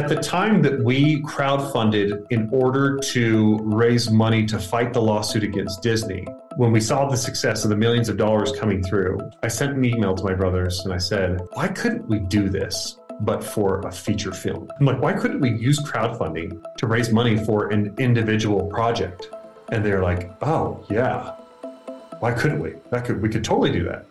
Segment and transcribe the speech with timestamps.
[0.00, 5.42] at the time that we crowdfunded in order to raise money to fight the lawsuit
[5.44, 6.26] against Disney,
[6.56, 9.84] when we saw the success of the millions of dollars coming through, I sent an
[9.84, 12.96] email to my brothers and I said, why couldn't we do this?
[13.20, 14.70] But for a feature film.
[14.80, 19.28] I'm like, why couldn't we use crowdfunding to raise money for an individual project?
[19.70, 21.34] And they're like, oh, yeah.
[22.20, 22.76] Why couldn't we?
[22.88, 24.06] That could we could totally do that.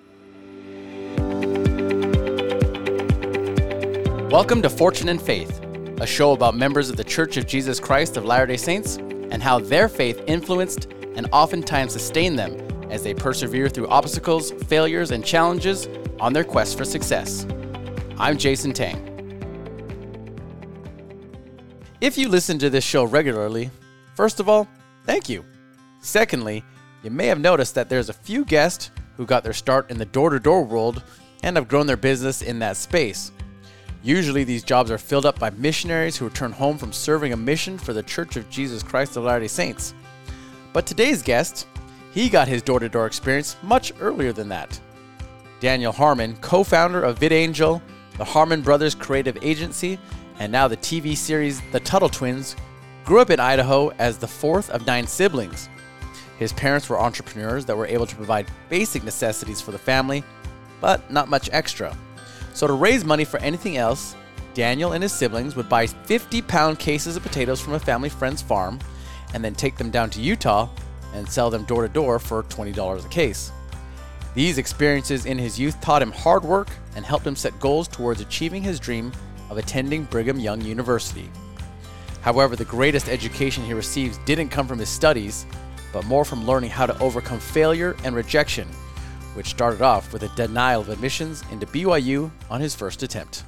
[4.32, 5.60] Welcome to Fortune and Faith,
[6.00, 9.44] a show about members of the Church of Jesus Christ of Latter day Saints and
[9.44, 10.86] how their faith influenced
[11.16, 12.58] and oftentimes sustained them
[12.90, 15.90] as they persevere through obstacles, failures, and challenges
[16.22, 17.46] on their quest for success.
[18.18, 19.06] I'm Jason Tang.
[22.00, 23.70] If you listen to this show regularly,
[24.16, 24.70] first of all,
[25.06, 25.44] thank you.
[26.00, 26.64] Secondly,
[27.04, 30.06] you may have noticed that there's a few guests who got their start in the
[30.06, 31.04] door to door world
[31.44, 33.34] and have grown their business in that space.
[34.02, 37.78] Usually, these jobs are filled up by missionaries who return home from serving a mission
[37.78, 39.94] for the Church of Jesus Christ of Latter day Saints.
[40.72, 41.68] But today's guest,
[42.12, 44.80] he got his door to door experience much earlier than that.
[45.60, 47.82] Daniel Harmon, co founder of VidAngel,
[48.18, 50.00] the Harmon Brothers Creative Agency,
[50.40, 52.56] and now the TV series The Tuttle Twins,
[53.04, 55.68] grew up in Idaho as the fourth of nine siblings.
[56.38, 60.24] His parents were entrepreneurs that were able to provide basic necessities for the family,
[60.80, 61.96] but not much extra.
[62.60, 64.18] So, to raise money for anything else,
[64.54, 68.42] Daniel and his siblings would buy 50 pound cases of potatoes from a family friend's
[68.42, 68.80] farm
[69.34, 70.68] and then take them down to Utah
[71.14, 73.54] and sell them door to door for $20 a case.
[74.36, 78.20] These experiences in his youth taught him hard work and helped him set goals towards
[78.20, 79.14] achieving his dream
[79.50, 81.32] of attending Brigham Young University.
[82.20, 85.46] However, the greatest education he receives didn't come from his studies,
[85.94, 88.68] but more from learning how to overcome failure and rejection
[89.40, 93.46] which started off with a denial of admissions into BYU on his first attempt.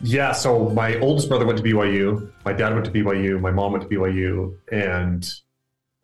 [0.00, 3.72] Yeah, so my oldest brother went to BYU, my dad went to BYU, my mom
[3.72, 5.30] went to BYU, and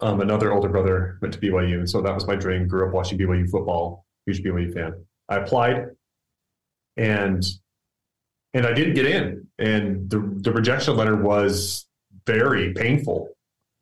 [0.01, 1.79] um, another older brother went to BYU.
[1.79, 2.69] And so that was my dream.
[2.69, 4.93] Grew up watching BYU football, huge BYU fan.
[5.31, 5.87] I applied,
[6.99, 7.43] and
[8.53, 11.87] and I didn't get in, and the the rejection letter was
[12.27, 13.31] very painful.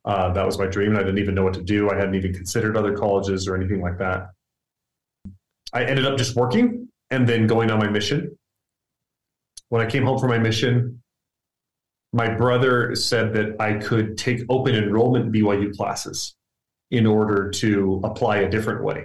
[0.04, 1.90] Uh, that was my dream, and I didn't even know what to do.
[1.90, 4.28] I hadn't even considered other colleges or anything like that.
[5.72, 8.36] I ended up just working and then going on my mission.
[9.68, 11.02] When I came home from my mission,
[12.12, 16.34] my brother said that I could take open enrollment BYU classes
[16.90, 19.04] in order to apply a different way,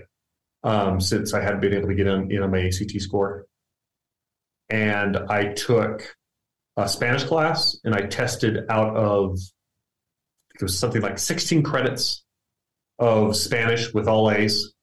[0.64, 3.46] um, since I hadn't been able to get in, in on my ACT score.
[4.70, 6.16] And I took
[6.78, 9.38] a Spanish class and I tested out of
[10.56, 12.24] it was something like 16 credits
[12.98, 14.74] of Spanish with all A's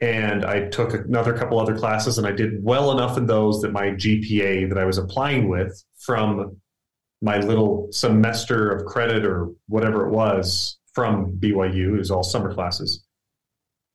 [0.00, 3.72] and I took another couple other classes and I did well enough in those that
[3.72, 6.56] my GPA that I was applying with from
[7.20, 12.54] my little semester of credit or whatever it was from BYU, it was all summer
[12.54, 13.04] classes.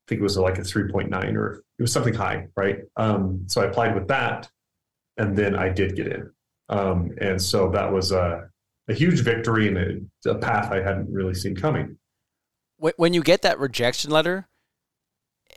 [0.05, 2.79] I think it was like a 3.9 or it was something high, right?
[2.97, 4.49] Um, so I applied with that
[5.17, 6.29] and then I did get in.
[6.67, 8.49] Um, and so that was a,
[8.89, 11.97] a huge victory and a, a path I hadn't really seen coming.
[12.77, 14.49] When you get that rejection letter,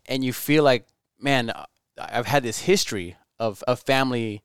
[0.09, 0.87] and you feel like,
[1.21, 1.53] man,
[1.99, 4.43] I've had this history of a family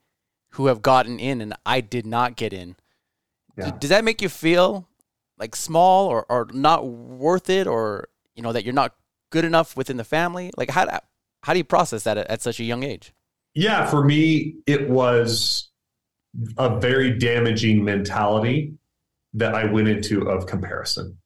[0.52, 2.76] who have gotten in and I did not get in.
[3.58, 3.72] Yeah.
[3.72, 4.88] Does that make you feel
[5.38, 8.96] like small or, or not worth it or, you know, that you're not
[9.30, 10.52] good enough within the family?
[10.58, 11.00] Like how,
[11.44, 13.14] how do you process that at, at such a young age?
[13.54, 15.70] Yeah, for me, it was
[16.58, 18.74] a very damaging mentality
[19.34, 21.18] that I went into of comparison.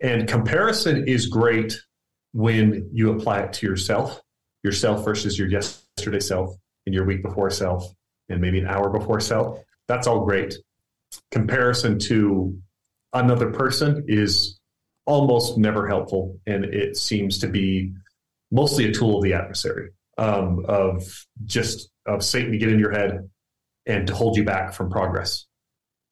[0.00, 1.80] And comparison is great
[2.32, 4.20] when you apply it to yourself,
[4.62, 6.54] yourself versus your yesterday self
[6.86, 7.92] and your week before self
[8.28, 9.60] and maybe an hour before self.
[9.88, 10.56] That's all great.
[11.30, 12.58] Comparison to
[13.12, 14.58] another person is
[15.04, 17.92] almost never helpful, and it seems to be
[18.50, 22.92] mostly a tool of the adversary um, of just of Satan to get in your
[22.92, 23.28] head
[23.86, 25.46] and to hold you back from progress.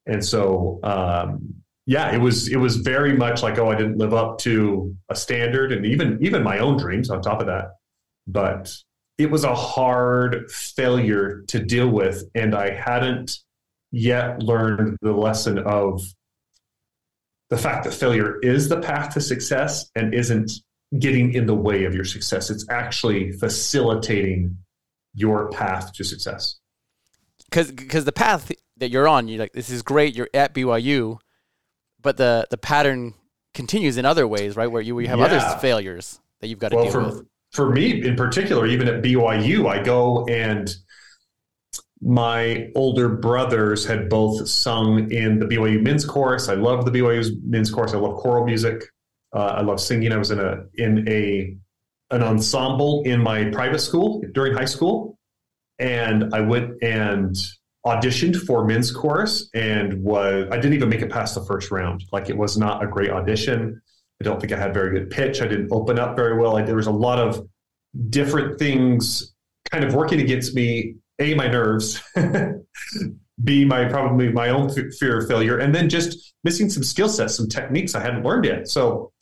[0.06, 4.14] And so um, yeah, it was it was very much like, oh, I didn't live
[4.14, 7.72] up to a standard, and even even my own dreams on top of that.
[8.28, 8.72] But
[9.18, 13.40] it was a hard failure to deal with, and I hadn't
[13.90, 16.00] yet learned the lesson of
[17.48, 20.52] the fact that failure is the path to success and isn't
[20.96, 22.50] getting in the way of your success.
[22.50, 24.56] It's actually facilitating
[25.12, 26.54] your path to success.
[27.50, 30.14] Because the path that you're on, you're like, this is great.
[30.14, 31.18] You're at BYU
[32.02, 33.14] but the the pattern
[33.54, 34.70] continues in other ways, right?
[34.70, 35.26] Where you, where you have yeah.
[35.26, 37.26] other failures that you've got to well, deal for, with.
[37.52, 40.72] For me, in particular, even at BYU, I go and
[42.00, 46.48] my older brothers had both sung in the BYU men's chorus.
[46.48, 47.92] I love the BYU men's chorus.
[47.92, 48.84] I love choral music.
[49.34, 50.12] Uh, I love singing.
[50.12, 51.56] I was in a in a
[52.10, 55.18] an ensemble in my private school during high school,
[55.78, 57.36] and I went and
[57.86, 62.04] auditioned for men's chorus and was I didn't even make it past the first round.
[62.12, 63.80] Like it was not a great audition.
[64.20, 65.40] I don't think I had very good pitch.
[65.40, 66.56] I didn't open up very well.
[66.56, 67.48] I, there was a lot of
[68.10, 69.34] different things
[69.70, 70.96] kind of working against me.
[71.18, 72.02] A, my nerves.
[73.44, 77.36] B, my probably my own fear of failure, and then just missing some skill sets,
[77.36, 78.68] some techniques I hadn't learned yet.
[78.68, 79.12] So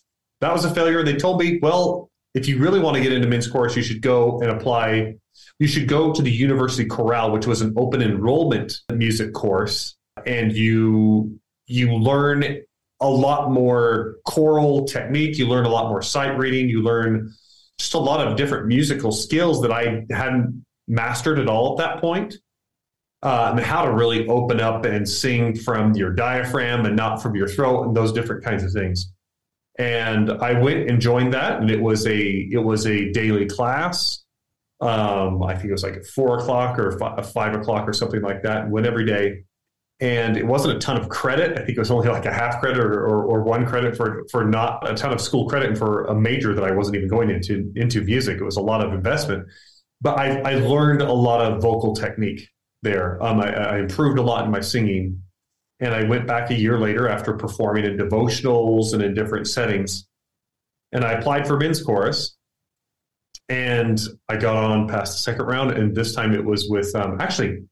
[0.41, 1.05] that was a failure.
[1.05, 4.03] They told me, well, if you really want to get into men's chorus, you should
[4.03, 5.15] go and apply.
[5.59, 9.97] You should go to the University Chorale, which was an open enrollment music course,
[10.27, 12.63] and you you learn
[13.01, 15.39] a lot more choral technique.
[15.39, 16.69] You learn a lot more sight reading.
[16.69, 17.33] You learn
[17.79, 22.01] just a lot of different musical skills that I hadn't mastered at all at that
[22.01, 22.37] point.
[23.21, 27.35] Uh, and how to really open up and sing from your diaphragm and not from
[27.35, 29.13] your throat and those different kinds of things
[29.79, 34.25] and I went and joined that, and it was a it was a daily class.
[34.81, 38.43] Um, I think it was like four o'clock or five, five o'clock or something like
[38.43, 38.65] that.
[38.65, 39.45] And went every day,
[40.01, 41.59] and it wasn't a ton of credit.
[41.59, 44.25] I think it was only like a half credit or, or, or, one credit for
[44.31, 47.09] for not a ton of school credit and for a major that I wasn't even
[47.09, 48.39] going into into music.
[48.39, 49.49] It was a lot of investment,
[50.01, 52.49] but I, I learned a lot of vocal technique
[52.83, 53.21] there.
[53.23, 55.23] Um, I, I improved a lot in my singing
[55.81, 60.09] and I went back a year later after performing in devotionals and in different settings.
[60.93, 62.37] And I applied for men's chorus.
[63.49, 63.99] And
[64.29, 65.73] I got on past the second round.
[65.73, 67.63] And this time it was with, um, actually,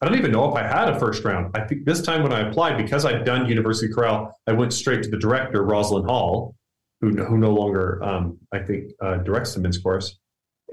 [0.00, 1.54] I don't even know if I had a first round.
[1.54, 5.02] I think this time when I applied, because I'd done University Chorale, I went straight
[5.02, 6.54] to the director, Rosalind Hall,
[7.00, 10.18] who, who no longer, um, I think, uh, directs the men's chorus.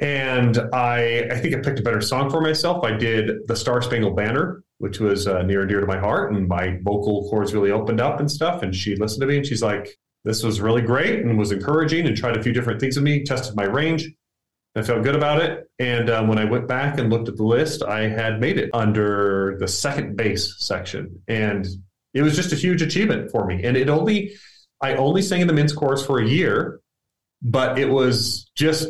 [0.01, 2.83] And I, I think I picked a better song for myself.
[2.83, 6.33] I did the Star Spangled Banner, which was uh, near and dear to my heart.
[6.33, 8.63] And my vocal cords really opened up and stuff.
[8.63, 12.07] And she listened to me and she's like, this was really great and was encouraging
[12.07, 14.09] and tried a few different things with me, tested my range.
[14.75, 15.69] I felt good about it.
[15.79, 18.69] And um, when I went back and looked at the list, I had made it
[18.73, 21.21] under the second bass section.
[21.27, 21.67] And
[22.13, 23.63] it was just a huge achievement for me.
[23.63, 24.33] And it only,
[24.81, 26.79] I only sang in the men's chorus for a year,
[27.41, 28.89] but it was just,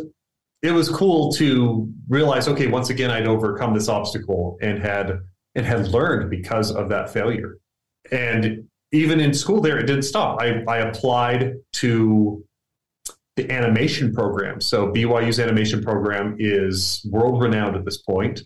[0.62, 5.19] it was cool to realize, okay, once again, I'd overcome this obstacle and had
[5.56, 7.57] and had learned because of that failure.
[8.12, 10.41] And even in school there, it didn't stop.
[10.41, 12.44] I, I applied to
[13.35, 14.62] the animation program.
[14.62, 18.41] So BYU's animation program is world renowned at this point.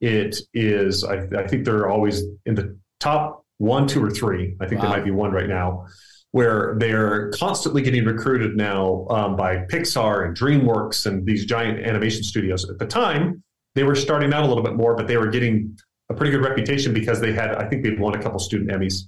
[0.00, 4.54] It is, I, I, think they're always in the top one, two, or three.
[4.60, 4.88] I think wow.
[4.88, 5.86] there might be one right now,
[6.30, 12.22] where they're constantly getting recruited now um, by Pixar and DreamWorks and these giant animation
[12.22, 12.68] studios.
[12.70, 13.42] At the time,
[13.74, 15.76] they were starting out a little bit more, but they were getting
[16.10, 19.02] a pretty good reputation because they had, I think they've won a couple student Emmys.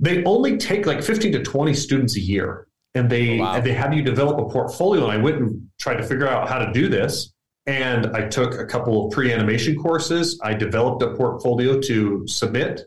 [0.00, 3.54] They only take like 15 to 20 students a year and they oh, wow.
[3.54, 5.04] and they have you develop a portfolio.
[5.04, 7.32] And I went and tried to figure out how to do this.
[7.66, 10.40] And I took a couple of pre-animation courses.
[10.42, 12.82] I developed a portfolio to submit,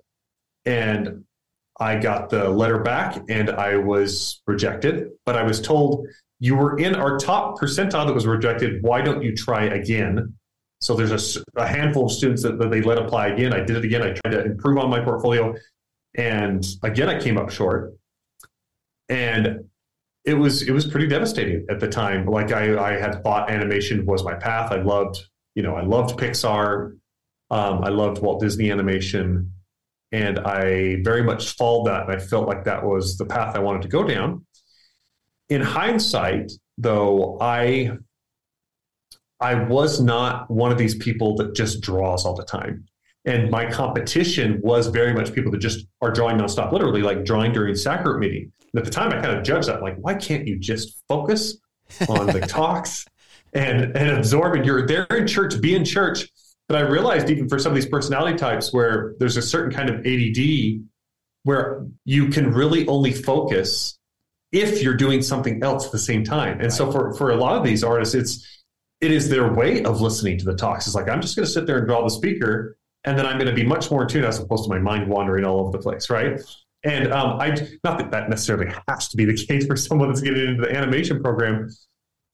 [0.65, 1.23] and
[1.79, 5.09] I got the letter back, and I was rejected.
[5.25, 6.07] But I was told
[6.39, 8.83] you were in our top percentile that was rejected.
[8.83, 10.33] Why don't you try again?
[10.81, 13.53] So there's a, a handful of students that, that, they let apply again.
[13.53, 14.01] I did it again.
[14.01, 15.55] I tried to improve on my portfolio,
[16.15, 17.93] and again I came up short.
[19.07, 19.69] And
[20.25, 22.25] it was it was pretty devastating at the time.
[22.25, 24.71] Like I, I had thought animation was my path.
[24.71, 25.19] I loved
[25.55, 26.97] you know I loved Pixar.
[27.51, 29.51] Um, I loved Walt Disney animation,
[30.11, 32.03] and I very much followed that.
[32.03, 34.45] And I felt like that was the path I wanted to go down.
[35.49, 37.91] In hindsight, though, I
[39.39, 42.85] I was not one of these people that just draws all the time.
[43.25, 47.51] And my competition was very much people that just are drawing nonstop, literally like drawing
[47.51, 48.51] during sacrament meeting.
[48.75, 51.57] At the time, I kind of judged that, like, why can't you just focus
[52.09, 53.05] on the talks
[53.53, 54.65] and and absorb it?
[54.65, 56.27] You're there in church, be in church.
[56.67, 59.89] But I realized even for some of these personality types where there's a certain kind
[59.89, 60.81] of ADD
[61.43, 63.99] where you can really only focus
[64.53, 66.61] if you're doing something else at the same time.
[66.61, 68.63] And so for for a lot of these artists, it's
[69.01, 70.87] it is their way of listening to the talks.
[70.87, 73.37] It's like I'm just going to sit there and draw the speaker, and then I'm
[73.37, 75.71] going to be much more in tune as opposed to my mind wandering all over
[75.71, 76.39] the place, right?
[76.83, 77.49] And um, I
[77.83, 80.75] not that that necessarily has to be the case for someone that's getting into the
[80.75, 81.69] animation program,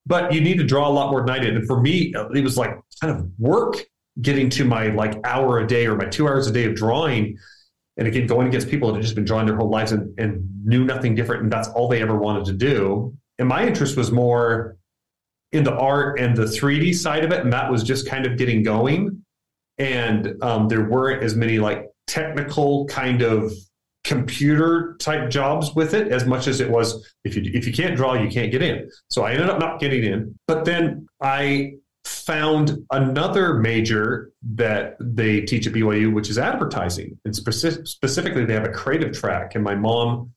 [0.06, 1.56] but you need to draw a lot more than I did.
[1.56, 3.78] And for me, it was like kind of work
[4.22, 7.38] getting to my like hour a day or my two hours a day of drawing.
[7.98, 10.48] And again, going against people that have just been drawing their whole lives and, and
[10.64, 13.14] knew nothing different, and that's all they ever wanted to do.
[13.38, 14.78] And my interest was more
[15.52, 18.38] in the art and the 3D side of it, and that was just kind of
[18.38, 19.24] getting going.
[19.78, 23.52] and um, there weren't as many like technical kind of
[24.04, 27.96] computer type jobs with it as much as it was if you if you can't
[27.96, 28.90] draw you can't get in.
[29.10, 31.74] So i ended up not getting in but then i
[32.06, 37.20] found another major that they teach at byu which is advertising.
[37.26, 39.56] And speci- specifically they have a creative track.
[39.56, 40.32] And my mom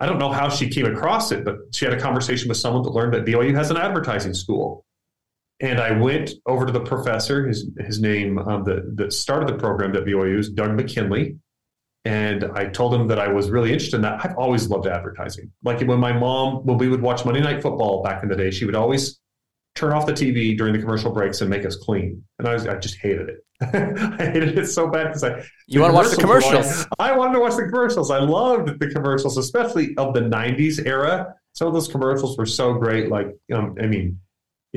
[0.00, 2.82] i don't know how she came across it but she had a conversation with someone
[2.82, 4.84] that learned that byu has an advertising school.
[5.60, 7.46] And I went over to the professor.
[7.46, 11.36] His his name um, that that started the program at BYU is Doug McKinley,
[12.08, 14.24] and I told him that I was really interested in that.
[14.24, 15.52] I've always loved advertising.
[15.62, 18.50] Like when my mom, when we would watch Monday Night Football back in the day,
[18.50, 19.20] she would always
[19.74, 22.24] turn off the TV during the commercial breaks and make us clean.
[22.38, 23.44] And I was, I just hated it.
[23.60, 25.44] I hated it so bad because I.
[25.66, 26.86] You want to watch the commercials?
[26.98, 28.10] I wanted to watch the commercials.
[28.10, 31.34] I loved the commercials, especially of the '90s era.
[31.52, 33.10] Some of those commercials were so great.
[33.10, 34.18] Like, um, I mean,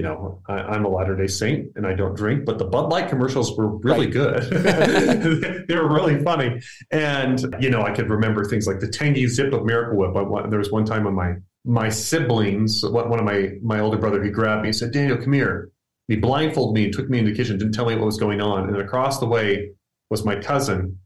[0.02, 2.90] you know, I, am a Latter day Saint and I don't drink, but the Bud
[2.90, 4.12] Light commercials were really right.
[4.12, 5.66] good.
[5.68, 6.60] they were really funny.
[6.90, 10.16] And, you know, I could remember things like the tangy zip of Miracle Whip.
[10.16, 14.24] I, there was one time when my, my siblings, one of my, my older brother,
[14.24, 15.70] he grabbed me and said, Daniel, come here.
[16.08, 18.42] He blindfolded me and took me into the kitchen, didn't tell me what was going
[18.42, 18.70] on.
[18.70, 19.70] And across the way
[20.10, 20.98] was my cousin,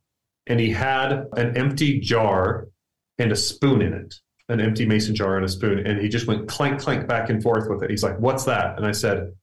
[0.47, 2.69] and he had an empty jar
[3.17, 4.15] and a spoon in it
[4.49, 7.41] an empty mason jar and a spoon, and he just went clank, clank back and
[7.41, 7.89] forth with it.
[7.89, 9.33] He's like, "What's that?" And I said,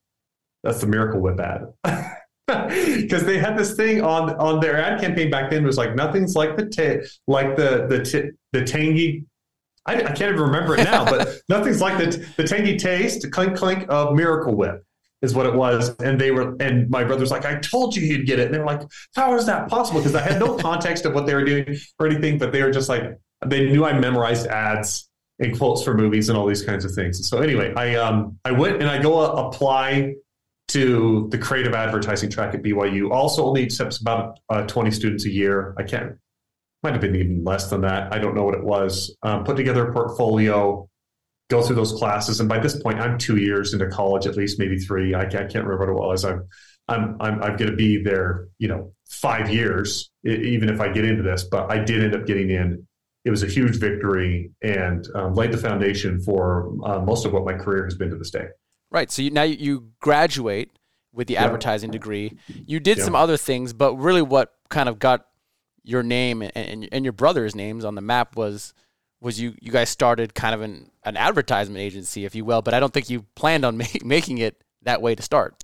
[0.62, 1.66] "That's the Miracle Whip ad."
[2.48, 6.34] Because they had this thing on on their ad campaign back then was like nothing's
[6.34, 9.24] like the t- like the the t- the tangy
[9.86, 13.56] I, I, can't even remember it now, but nothing's like the, the tangy taste, clink
[13.56, 14.84] clink of Miracle Whip
[15.22, 15.94] is what it was.
[16.00, 18.46] And they were, and my brother's like, I told you you'd get it.
[18.46, 18.82] And they're like,
[19.14, 20.00] how is that possible?
[20.00, 22.70] Because I had no context of what they were doing or anything, but they were
[22.70, 25.08] just like, they knew I memorized ads
[25.38, 27.28] and quotes for movies and all these kinds of things.
[27.28, 30.14] So anyway, I um I went and I go uh, apply
[30.68, 33.10] to the creative advertising track at BYU.
[33.10, 35.74] Also, only accepts about uh, 20 students a year.
[35.76, 36.16] I can't
[36.82, 38.12] might have been even less than that.
[38.12, 39.16] I don't know what it was.
[39.22, 40.88] Um, put together a portfolio,
[41.48, 44.58] go through those classes, and by this point, I'm two years into college, at least
[44.58, 45.14] maybe three.
[45.14, 46.24] I can't, I can't remember what it was.
[46.24, 46.48] I'm
[46.88, 51.04] I'm I'm, I'm going to be there, you know, five years, even if I get
[51.04, 51.44] into this.
[51.44, 52.86] But I did end up getting in
[53.24, 57.44] it was a huge victory and um, laid the foundation for uh, most of what
[57.44, 58.48] my career has been to this day.
[58.90, 59.10] Right.
[59.10, 60.70] So you, now you graduate
[61.12, 62.36] with the advertising degree.
[62.66, 65.26] You did some other things, but really, what kind of got
[65.84, 68.72] your name and, and, and your brother's names on the map was
[69.20, 72.62] was you you guys started kind of an, an advertisement agency, if you will.
[72.62, 75.62] But I don't think you planned on making it that way to start.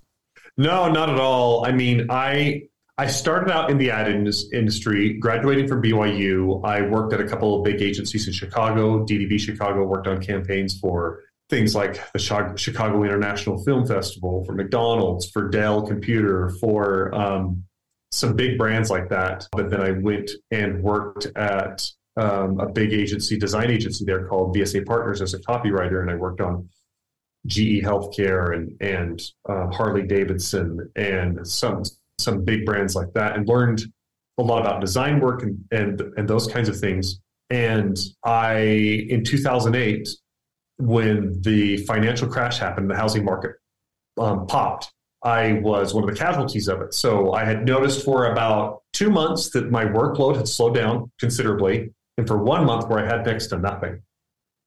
[0.57, 1.65] No, not at all.
[1.65, 2.68] I mean, I
[2.99, 6.61] I started out in the ad industry, graduating from BYU.
[6.65, 10.77] I worked at a couple of big agencies in Chicago, DDB Chicago, worked on campaigns
[10.77, 12.19] for things like the
[12.57, 17.63] Chicago International Film Festival, for McDonald's, for Dell Computer, for um,
[18.11, 19.47] some big brands like that.
[19.53, 24.53] But then I went and worked at um, a big agency, design agency there called
[24.53, 26.67] VSA Partners as a copywriter, and I worked on
[27.47, 31.85] GE Healthcare and and uh, Harley Davidson and some
[32.19, 33.83] some big brands like that and learned
[34.37, 37.19] a lot about design work and, and, and those kinds of things.
[37.49, 38.59] And I,
[39.09, 40.07] in 2008,
[40.77, 43.51] when the financial crash happened, the housing market
[44.17, 44.91] um, popped.
[45.23, 46.93] I was one of the casualties of it.
[46.93, 51.89] So I had noticed for about two months that my workload had slowed down considerably,
[52.17, 54.01] and for one month where I had next to nothing.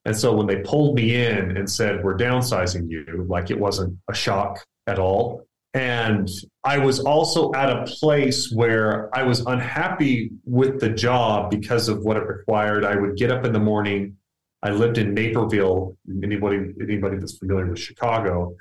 [0.05, 3.99] And so when they pulled me in and said, We're downsizing you, like it wasn't
[4.11, 6.29] a shock at all, and
[6.65, 12.05] I was also at a place where I was unhappy with the job because of
[12.05, 12.85] what it required.
[12.85, 14.19] I would get up in the morning.
[14.63, 15.97] I lived in Naperville.
[16.23, 18.55] Anybody anybody that's familiar with Chicago,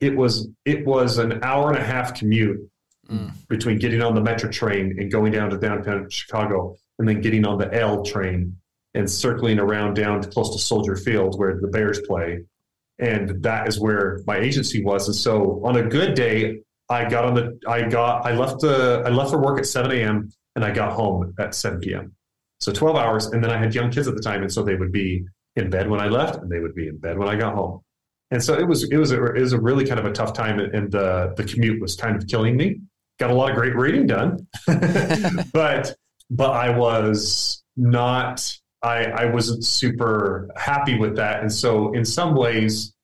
[0.00, 2.70] it was it was an hour and a half commute
[3.10, 3.32] mm.
[3.48, 7.44] between getting on the metro train and going down to downtown Chicago, and then getting
[7.44, 8.56] on the L train
[8.94, 12.44] and circling around down to close to Soldier Field where the Bears play
[12.98, 15.06] and that is where my agency was.
[15.06, 19.02] And so on a good day, I got on the I got I left the
[19.04, 20.30] I left for work at 7 a.m.
[20.54, 22.14] and I got home at 7 p.m.
[22.60, 24.76] So 12 hours, and then I had young kids at the time, and so they
[24.76, 25.26] would be
[25.56, 27.82] in bed when I left, and they would be in bed when I got home.
[28.30, 30.32] And so it was it was a, it was a really kind of a tough
[30.32, 32.80] time, and the the commute was kind of killing me.
[33.18, 34.46] Got a lot of great reading done,
[35.52, 35.94] but
[36.30, 38.52] but I was not
[38.86, 41.40] I, I wasn't super happy with that.
[41.40, 42.94] And so, in some ways,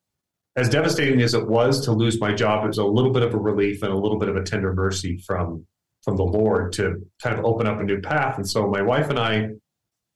[0.54, 3.34] as devastating as it was to lose my job, it was a little bit of
[3.34, 5.66] a relief and a little bit of a tender mercy from
[6.02, 8.36] from the Lord to kind of open up a new path.
[8.36, 9.48] And so, my wife and I,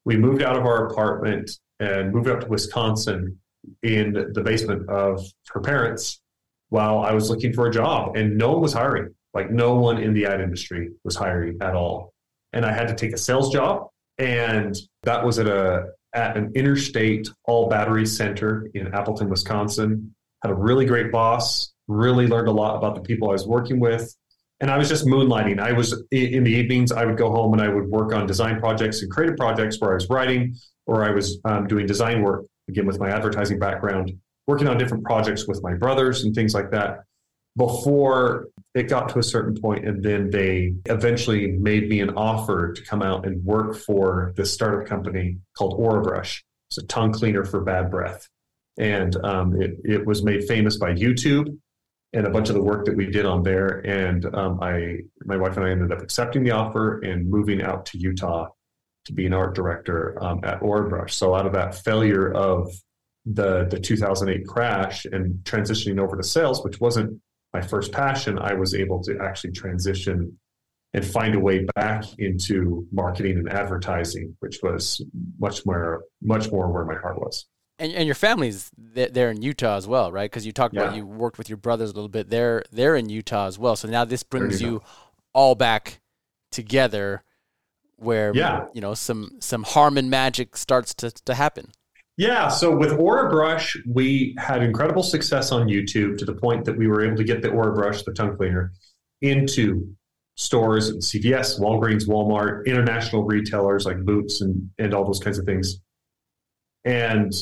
[0.05, 3.39] we moved out of our apartment and moved up to Wisconsin
[3.83, 6.21] in the basement of her parents
[6.69, 9.15] while I was looking for a job, and no one was hiring.
[9.35, 12.13] Like no one in the ad industry was hiring at all.
[12.53, 13.89] And I had to take a sales job.
[14.19, 14.75] And
[15.07, 20.15] that was at a at an interstate all battery center in Appleton, Wisconsin.
[20.43, 23.81] Had a really great boss, really learned a lot about the people I was working
[23.81, 24.15] with.
[24.61, 25.61] And I was just moonlighting.
[25.61, 28.59] I was in the evenings, I would go home and I would work on design
[28.59, 30.55] projects and creative projects where I was writing
[30.87, 34.13] or I was um, doing design work, again, with my advertising background,
[34.47, 37.01] working on different projects with my brothers and things like that
[37.57, 38.47] before
[38.77, 42.83] it got to a certain point and then they eventually made me an offer to
[42.85, 46.43] come out and work for this startup company called orabrush.
[46.69, 48.29] It's a tongue cleaner for bad breath.
[48.77, 51.59] And um, it, it was made famous by youtube
[52.13, 53.79] and a bunch of the work that we did on there.
[53.79, 57.87] And um, i my wife and i ended up accepting the offer and moving out
[57.87, 58.49] to utah
[59.07, 61.13] to be an art director um, at orabrush.
[61.13, 62.71] So out of that failure of
[63.25, 67.21] the the 2008 crash and transitioning over to sales which wasn't
[67.57, 70.39] my first passion, I was able to actually transition
[70.93, 75.03] and find a way back into marketing and advertising, which was
[75.39, 77.47] much more much more where my heart was.
[77.79, 80.31] And, and your family's there in Utah as well, right?
[80.31, 80.83] Because you talked yeah.
[80.83, 82.31] about you worked with your brothers a little bit.
[82.31, 83.77] They're they're in Utah as well.
[83.77, 84.83] So now this brings you,
[85.33, 86.01] all back
[86.51, 87.23] together,
[87.97, 88.67] where yeah.
[88.75, 91.73] you know some some Harmon magic starts to to happen.
[92.17, 96.77] Yeah, so with Aura Orabrush, we had incredible success on YouTube to the point that
[96.77, 98.73] we were able to get the Aura Orabrush, the tongue cleaner,
[99.21, 99.95] into
[100.37, 105.45] stores and CVS, Walgreens, Walmart, international retailers like Boots and, and all those kinds of
[105.45, 105.79] things.
[106.85, 107.35] And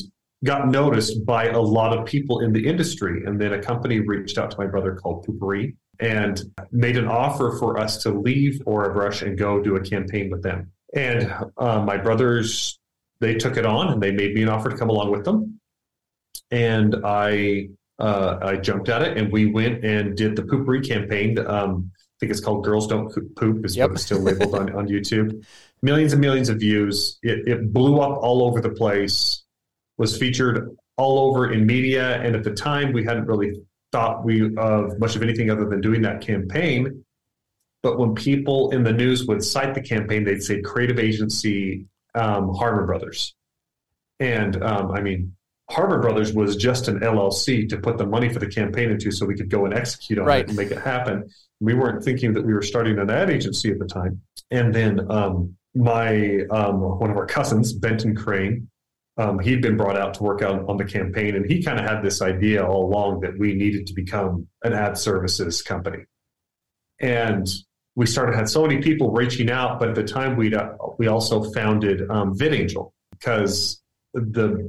[0.43, 3.23] got noticed by a lot of people in the industry.
[3.25, 6.41] And then a company reached out to my brother called Poo-Pourri and
[6.71, 10.43] made an offer for us to leave Aura Orabrush and go do a campaign with
[10.43, 10.71] them.
[10.93, 12.79] And uh, my brother's
[13.19, 15.59] they took it on and they made me an offer to come along with them.
[16.51, 21.39] And I uh, I jumped at it and we went and did the Poo-Pourri campaign.
[21.39, 23.89] Um, I think it's called Girls Don't Poop is yep.
[23.89, 25.45] what it's still labeled on, on YouTube.
[25.81, 27.17] Millions and millions of views.
[27.23, 29.43] It, it blew up all over the place,
[29.97, 32.21] was featured all over in media.
[32.21, 33.61] And at the time, we hadn't really
[33.91, 37.03] thought we of much of anything other than doing that campaign.
[37.83, 41.85] But when people in the news would cite the campaign, they'd say creative agency
[42.15, 43.35] um, Harmon Brothers.
[44.19, 45.35] And um, I mean,
[45.69, 49.25] Harmon Brothers was just an LLC to put the money for the campaign into so
[49.25, 50.41] we could go and execute on right.
[50.41, 51.29] it and make it happen.
[51.59, 54.21] We weren't thinking that we were starting an ad agency at the time.
[54.51, 58.69] And then um, my um, one of our cousins, Benton Crane,
[59.17, 61.85] um, he'd been brought out to work on, on the campaign, and he kind of
[61.85, 66.03] had this idea all along that we needed to become an ad services company.
[66.99, 67.47] And
[67.95, 71.07] we started had so many people reaching out, but at the time we uh, we
[71.07, 73.81] also founded um, VidAngel because
[74.13, 74.67] the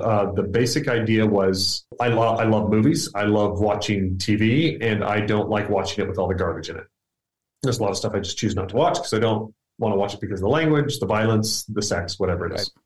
[0.00, 5.04] uh, the basic idea was I love I love movies, I love watching TV, and
[5.04, 6.86] I don't like watching it with all the garbage in it.
[7.62, 9.92] There's a lot of stuff I just choose not to watch because I don't want
[9.92, 12.70] to watch it because of the language, the violence, the sex, whatever it is.
[12.76, 12.80] Right.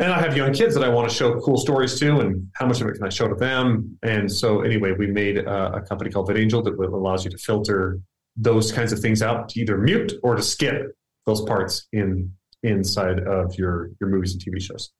[0.00, 2.66] And I have young kids that I want to show cool stories to, and how
[2.66, 3.98] much of it can I show to them?
[4.02, 8.00] And so, anyway, we made a, a company called VidAngel that allows you to filter
[8.38, 10.94] those kinds of things out to either mute or to skip
[11.26, 14.90] those parts in inside of your your movies and TV shows.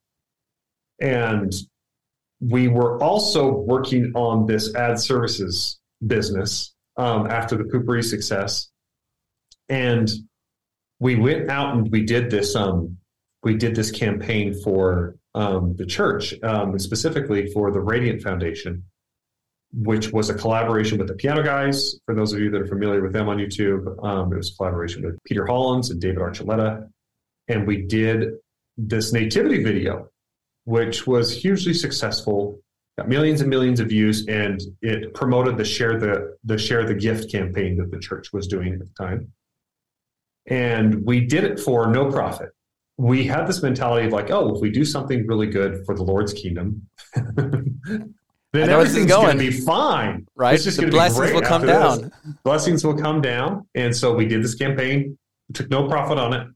[1.00, 1.52] And
[2.40, 8.68] we were also working on this ad services business um, after the Poo-Pourri success,
[9.68, 10.08] and
[11.00, 12.98] we went out and we did this um,
[13.42, 18.84] we did this campaign for um, the church, um, specifically for the Radiant Foundation,
[19.72, 21.96] which was a collaboration with the Piano Guys.
[22.06, 24.56] For those of you that are familiar with them on YouTube, um, it was a
[24.56, 26.88] collaboration with Peter Hollins and David Archuleta.
[27.48, 28.34] And we did
[28.76, 30.08] this nativity video,
[30.64, 32.60] which was hugely successful,
[32.96, 36.94] got millions and millions of views, and it promoted the share the the share the
[36.94, 39.32] gift campaign that the church was doing at the time.
[40.46, 42.50] And we did it for no profit.
[42.96, 46.02] We had this mentality of like, oh, if we do something really good for the
[46.02, 46.88] Lord's kingdom,
[48.58, 50.26] then everything's going to be fine.
[50.34, 50.54] Right.
[50.54, 52.02] It's just the blessings will come down.
[52.02, 52.10] This.
[52.44, 53.66] Blessings will come down.
[53.74, 55.18] And so we did this campaign,
[55.54, 56.46] took no profit on it.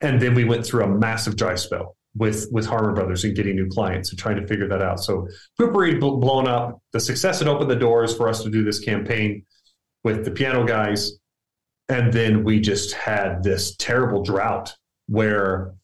[0.00, 3.54] And then we went through a massive dry spell with with Harmon Brothers and getting
[3.54, 5.00] new clients and trying to figure that out.
[5.00, 6.80] So Poo-Pourri blown up.
[6.92, 9.44] The success had opened the doors for us to do this campaign
[10.02, 11.12] with the piano guys.
[11.88, 14.74] And then we just had this terrible drought
[15.06, 15.74] where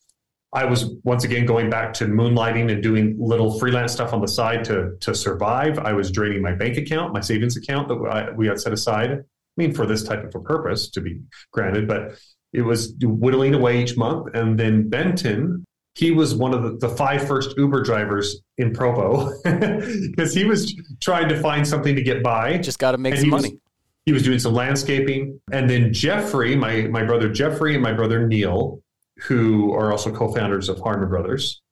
[0.52, 4.28] I was once again going back to moonlighting and doing little freelance stuff on the
[4.28, 5.78] side to to survive.
[5.78, 9.10] I was draining my bank account, my savings account that I, we had set aside.
[9.10, 9.22] I
[9.56, 11.20] mean, for this type of a purpose, to be
[11.52, 12.18] granted, but
[12.52, 14.34] it was whittling away each month.
[14.34, 19.30] And then Benton, he was one of the, the five first Uber drivers in Provo
[19.44, 22.58] because he was trying to find something to get by.
[22.58, 23.58] Just got to make some money.
[24.04, 25.40] he was doing some landscaping.
[25.52, 28.80] And then Jeffrey, my, my brother Jeffrey and my brother Neil,
[29.18, 31.62] who are also co founders of Harmon Brothers,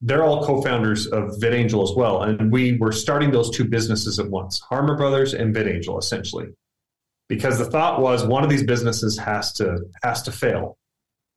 [0.00, 2.22] they're all co founders of VidAngel as well.
[2.22, 6.48] And we were starting those two businesses at once Harmon Brothers and VidAngel, essentially.
[7.28, 10.76] Because the thought was one of these businesses has to has to fail.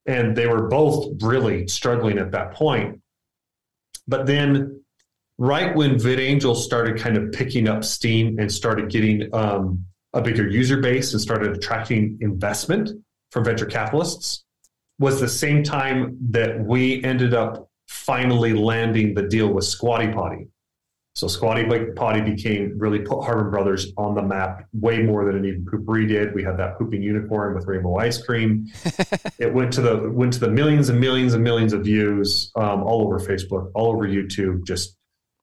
[0.05, 3.01] And they were both really struggling at that point.
[4.07, 4.83] But then
[5.37, 10.47] right when VidAngel started kind of picking up steam and started getting um, a bigger
[10.47, 12.89] user base and started attracting investment
[13.31, 14.43] from venture capitalists
[14.99, 20.47] was the same time that we ended up finally landing the deal with Squatty Potty.
[21.15, 25.63] So Squatty Potty became really put Harmon Brothers on the map way more than even
[25.65, 26.33] Poo-Pourri did.
[26.33, 28.71] We had that pooping unicorn with rainbow ice cream.
[29.37, 32.81] it went to the went to the millions and millions and millions of views um,
[32.81, 34.65] all over Facebook, all over YouTube.
[34.65, 34.97] Just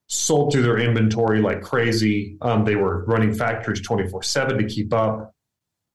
[0.08, 2.36] sold through their inventory like crazy.
[2.42, 5.32] Um, they were running factories 24 7 to keep up.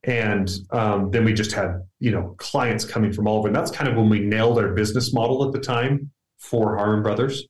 [0.06, 3.48] And um, then we just had, you know, clients coming from all over.
[3.48, 7.04] And that's kind of when we nailed our business model at the time for Harmon
[7.04, 7.48] Brothers.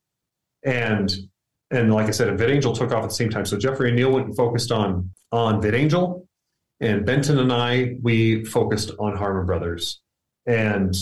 [0.63, 1.13] And
[1.71, 3.45] and like I said, VidAngel took off at the same time.
[3.45, 6.25] So Jeffrey and Neil went and focused on on VidAngel,
[6.79, 10.01] and Benton and I we focused on Harmon Brothers.
[10.45, 10.95] And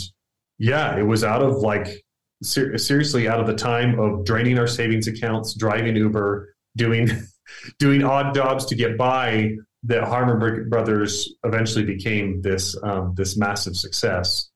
[0.58, 2.04] yeah, it was out of like
[2.42, 7.10] ser- seriously out of the time of draining our savings accounts, driving Uber, doing
[7.80, 9.52] doing odd jobs to get by.
[9.86, 14.50] That Harmon Brothers eventually became this um, this massive success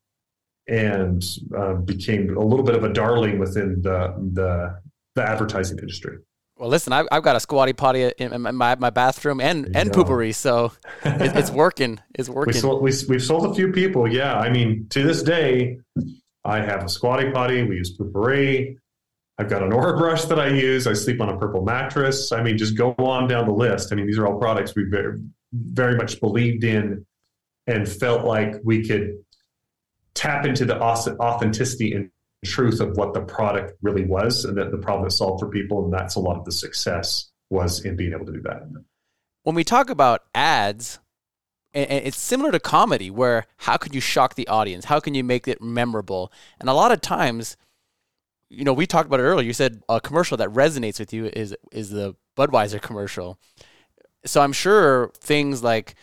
[0.67, 1.23] and
[1.57, 4.79] uh, became a little bit of a darling within the the,
[5.15, 6.17] the advertising industry.
[6.57, 10.33] Well, listen, I've, I've got a squatty potty in my, my bathroom and and Poo-Pourri,
[10.33, 10.71] so
[11.05, 11.99] it, it's working.
[12.15, 12.53] It's working.
[12.53, 14.11] we sold, we, we've sold a few people.
[14.11, 15.77] Yeah, I mean, to this day,
[16.43, 17.63] I have a squatty potty.
[17.63, 18.77] We use Poo-Pourri.
[19.38, 20.88] I've got an Orabrush that I use.
[20.88, 22.32] I sleep on a purple mattress.
[22.32, 23.91] I mean, just go on down the list.
[23.91, 25.19] I mean, these are all products we very,
[25.54, 27.06] very much believed in
[27.67, 29.23] and felt like we could
[30.15, 32.10] tap into the authenticity and
[32.45, 35.84] truth of what the product really was and that the problem it solved for people.
[35.84, 38.63] And that's a lot of the success was in being able to do that.
[39.43, 41.00] When we talk about ads,
[41.73, 45.23] and it's similar to comedy where how can you shock the audience how can you
[45.23, 47.58] make it memorable and a lot of times
[48.49, 49.45] you know we talked about it earlier.
[49.45, 53.39] You said a commercial that resonates with you is is the budweiser commercial.
[54.25, 55.95] So i'm sure things like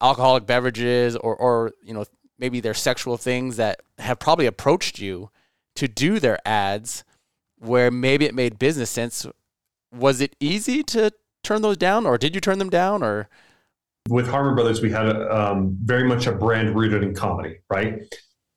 [0.00, 2.04] alcoholic beverages or or you know
[2.38, 5.30] maybe they're sexual things that have probably approached you
[5.76, 7.04] to do their ads
[7.58, 9.24] where maybe it made business sense.
[9.92, 11.12] Was it easy to
[11.44, 13.28] turn those down or did you turn them down or?
[14.08, 18.00] With Harmon Brothers, we had a, um, very much a brand rooted in comedy, right?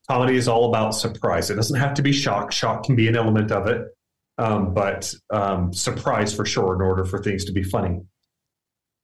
[0.10, 1.50] Comedy is all about surprise.
[1.50, 2.52] It doesn't have to be shock.
[2.52, 3.88] Shock can be an element of it,
[4.38, 8.02] um, but um, surprise for sure in order for things to be funny.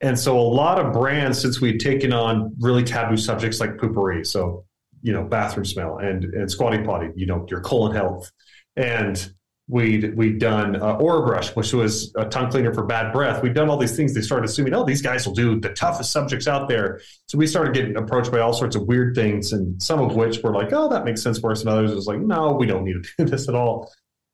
[0.02, 4.26] And so a lot of brands, since we've taken on really taboo subjects like Poo-Pourri,
[4.26, 4.66] so
[5.04, 8.32] you know, bathroom smell and and squatty potty, you know, your colon health,
[8.76, 9.34] and
[9.72, 13.42] we'd we'd done uh, Orabrush, which was a tongue cleaner for bad breath.
[13.42, 14.14] We'd done all these things.
[14.14, 17.00] They started assuming, oh, these guys will do the toughest subjects out there.
[17.28, 20.44] So we started getting approached by all sorts of weird things, and some of which
[20.44, 22.84] were like, oh, that makes sense for us, and others was like, no, we don't
[22.84, 23.90] need to do this at all.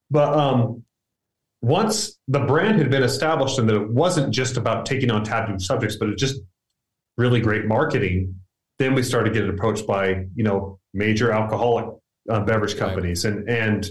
[0.09, 0.83] But um,
[1.61, 5.59] once the brand had been established, and that it wasn't just about taking on taboo
[5.59, 6.41] subjects, but it just
[7.15, 8.33] really great marketing.
[8.79, 11.85] Then we started getting approached by you know major alcoholic
[12.27, 13.35] uh, beverage companies, right.
[13.35, 13.89] and and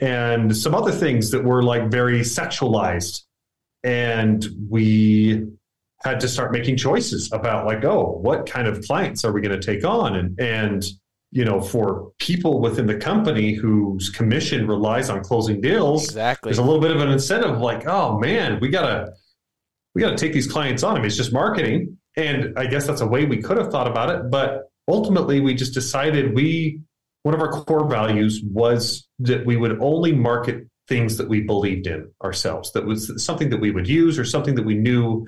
[0.00, 3.22] and some other things that were like very sexualized.
[3.82, 5.46] And we
[6.02, 9.58] had to start making choices about like, oh, what kind of clients are we going
[9.58, 10.16] to take on?
[10.16, 10.84] And and
[11.32, 16.48] you know, for people within the company whose commission relies on closing deals, exactly.
[16.48, 19.12] there's a little bit of an incentive like, oh man, we gotta
[19.94, 20.96] we gotta take these clients on.
[20.96, 21.98] I mean, it's just marketing.
[22.16, 24.30] And I guess that's a way we could have thought about it.
[24.30, 26.80] But ultimately we just decided we
[27.22, 31.86] one of our core values was that we would only market things that we believed
[31.86, 35.26] in ourselves, that was something that we would use or something that we knew,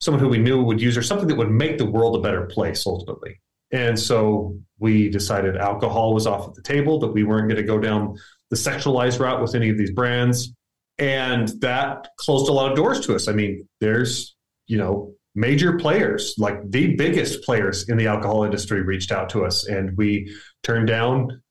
[0.00, 2.46] someone who we knew would use, or something that would make the world a better
[2.46, 3.40] place ultimately.
[3.72, 7.66] And so we decided alcohol was off at the table, that we weren't going to
[7.66, 8.16] go down
[8.50, 10.52] the sexualized route with any of these brands.
[10.98, 13.26] And that closed a lot of doors to us.
[13.26, 14.36] I mean, there's,
[14.66, 19.44] you know, major players, like the biggest players in the alcohol industry, reached out to
[19.44, 21.42] us, and we turned down,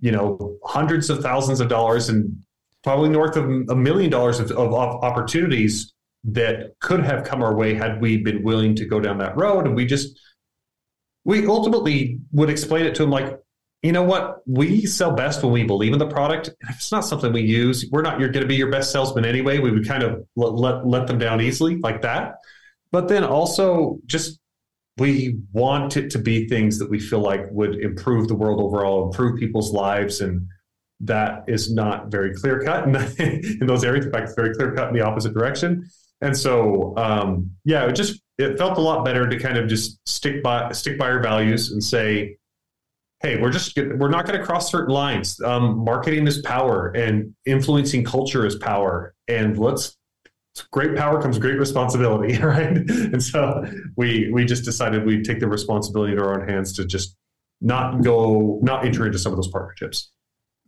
[0.00, 2.42] you know, hundreds of thousands of dollars and
[2.82, 5.92] probably north of a million dollars of, of opportunities
[6.24, 9.66] that could have come our way had we been willing to go down that road.
[9.66, 10.18] And we just,
[11.24, 13.38] we ultimately would explain it to them like,
[13.82, 14.38] you know what?
[14.46, 16.48] We sell best when we believe in the product.
[16.60, 19.24] If it's not something we use, we're not you're going to be your best salesman
[19.24, 19.58] anyway.
[19.58, 22.36] We would kind of let, let, let them down easily like that
[22.92, 24.38] but then also just
[24.98, 29.06] we want it to be things that we feel like would improve the world overall,
[29.06, 30.48] improve people's lives, and
[31.00, 32.96] that is not very clear cut in,
[33.60, 34.06] in those areas.
[34.06, 35.88] In fact, it's very clear cut in the opposite direction.
[36.20, 40.00] And so, um, yeah, it just it felt a lot better to kind of just
[40.08, 42.36] stick by stick by our values and say,
[43.20, 45.40] hey, we're just we're not going to cross certain lines.
[45.40, 49.96] Um, marketing is power, and influencing culture is power, and let's
[50.70, 52.76] great power comes great responsibility, right?
[52.76, 53.64] And so
[53.96, 57.16] we we just decided we'd take the responsibility into our own hands to just
[57.60, 60.10] not go not enter into some of those partnerships.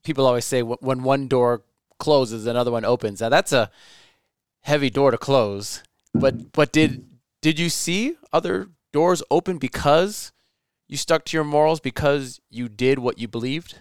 [0.02, 1.62] People always say when one door
[1.98, 3.20] closes, another one opens.
[3.20, 3.70] Now that's a
[4.62, 5.82] heavy door to close.
[6.14, 7.06] But but did
[7.42, 10.32] did you see other doors open because
[10.88, 13.78] you stuck to your morals because you did what you believed?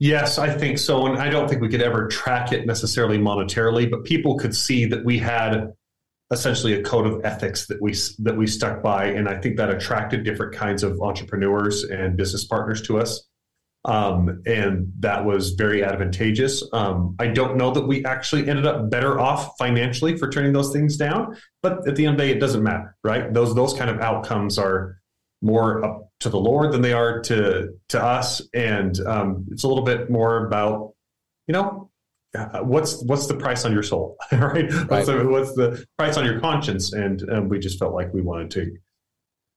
[0.00, 1.06] Yes, I think so.
[1.06, 4.86] And I don't think we could ever track it necessarily monetarily, but people could see
[4.86, 5.74] that we had
[6.32, 9.68] essentially a code of ethics that we that we stuck by, and I think that
[9.68, 13.28] attracted different kinds of entrepreneurs and business partners to us,
[13.84, 16.62] um, and that was very advantageous.
[16.72, 20.72] Um, I don't know that we actually ended up better off financially for turning those
[20.72, 23.34] things down, but at the end of the day, it doesn't matter, right?
[23.34, 24.98] Those those kind of outcomes are
[25.42, 29.84] more to the Lord than they are to to us, and um, it's a little
[29.84, 30.94] bit more about
[31.46, 31.90] you know
[32.34, 34.70] uh, what's what's the price on your soul, right?
[34.72, 34.90] right.
[34.90, 36.92] What's, the, what's, the, price on your conscience?
[36.92, 38.76] And um, we just felt like we wanted to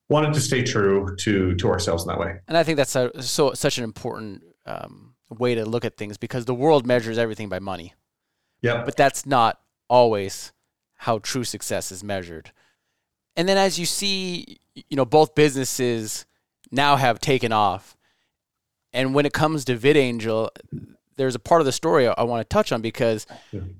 [0.09, 2.35] wanted to stay true to to ourselves in that way.
[2.47, 6.17] And I think that's a, so such an important um, way to look at things
[6.17, 7.93] because the world measures everything by money.
[8.61, 10.51] Yeah, but that's not always
[10.95, 12.51] how true success is measured.
[13.35, 16.25] And then as you see, you know, both businesses
[16.73, 17.95] now have taken off.
[18.91, 20.49] And when it comes to VidAngel,
[21.15, 23.25] there's a part of the story I, want to touch on because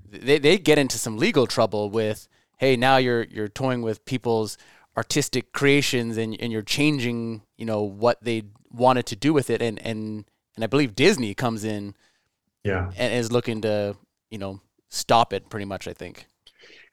[0.10, 2.28] they, they get into some legal trouble with,
[2.58, 4.58] hey, now you're you're toying with people's
[4.96, 9.62] artistic creations and and you're changing, you know, what they wanted to do with it
[9.62, 10.26] and and
[10.56, 11.96] and I believe Disney comes in
[12.64, 13.98] yeah and is looking to,
[14.30, 16.28] you know, stop it pretty much, I think.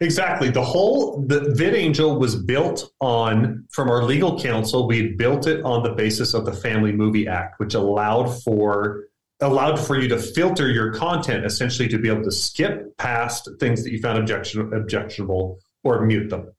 [0.03, 0.49] Exactly.
[0.49, 4.87] The whole the VidAngel was built on from our legal counsel.
[4.87, 9.05] We had built it on the basis of the Family Movie Act, which allowed for
[9.41, 13.83] allowed for you to filter your content essentially to be able to skip past things
[13.85, 16.51] that you found objection, objectionable or mute them.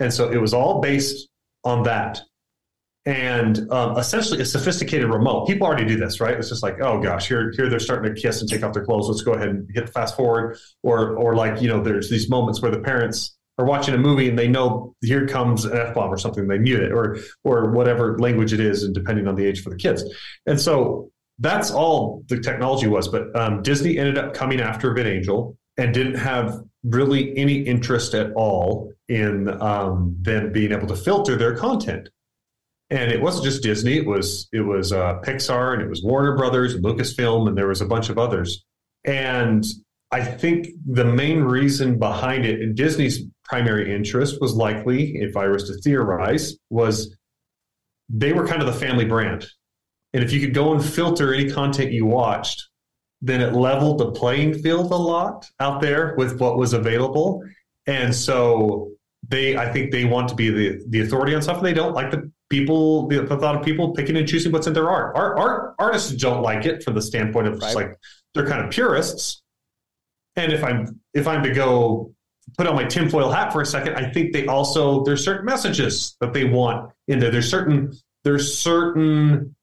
[0.00, 1.28] And so it was all based
[1.64, 2.20] on that
[3.06, 5.46] and um, essentially a sophisticated remote.
[5.46, 6.36] People already do this, right?
[6.36, 8.84] It's just like, oh gosh, here, here they're starting to kiss and take off their
[8.84, 9.08] clothes.
[9.08, 12.62] Let's go ahead and hit fast forward, or, or like you know, there's these moments
[12.62, 16.12] where the parents are watching a movie and they know here comes an f bomb
[16.12, 19.44] or something, they mute it, or or whatever language it is, and depending on the
[19.44, 20.02] age for the kids.
[20.46, 23.08] And so that's all the technology was.
[23.08, 28.32] But um, Disney ended up coming after VidAngel and didn't have really any interest at
[28.32, 32.08] all in um, them being able to filter their content
[32.94, 33.96] and it wasn't just Disney.
[33.96, 37.66] It was it was uh, Pixar and it was Warner Brothers and Lucasfilm and there
[37.66, 38.64] was a bunch of others.
[39.04, 39.64] And
[40.12, 45.48] I think the main reason behind it, and Disney's primary interest was likely, if I
[45.48, 47.16] was to theorize, was
[48.08, 49.44] they were kind of the family brand.
[50.12, 52.68] And if you could go and filter any content you watched,
[53.20, 57.42] then it leveled the playing field a lot out there with what was available.
[57.86, 58.92] And so
[59.26, 61.56] they, I think they want to be the, the authority on stuff.
[61.56, 64.68] And they don't like the people the, the, thought of people picking and choosing what's
[64.68, 65.16] in their art.
[65.16, 67.74] Art, art artists don't like it from the standpoint of right.
[67.74, 67.98] like
[68.32, 69.42] they're kind of purists.
[70.36, 72.12] And if I'm if I'm to go
[72.56, 76.16] put on my tinfoil hat for a second, I think they also there's certain messages
[76.20, 77.30] that they want in there.
[77.30, 79.56] There's certain there's certain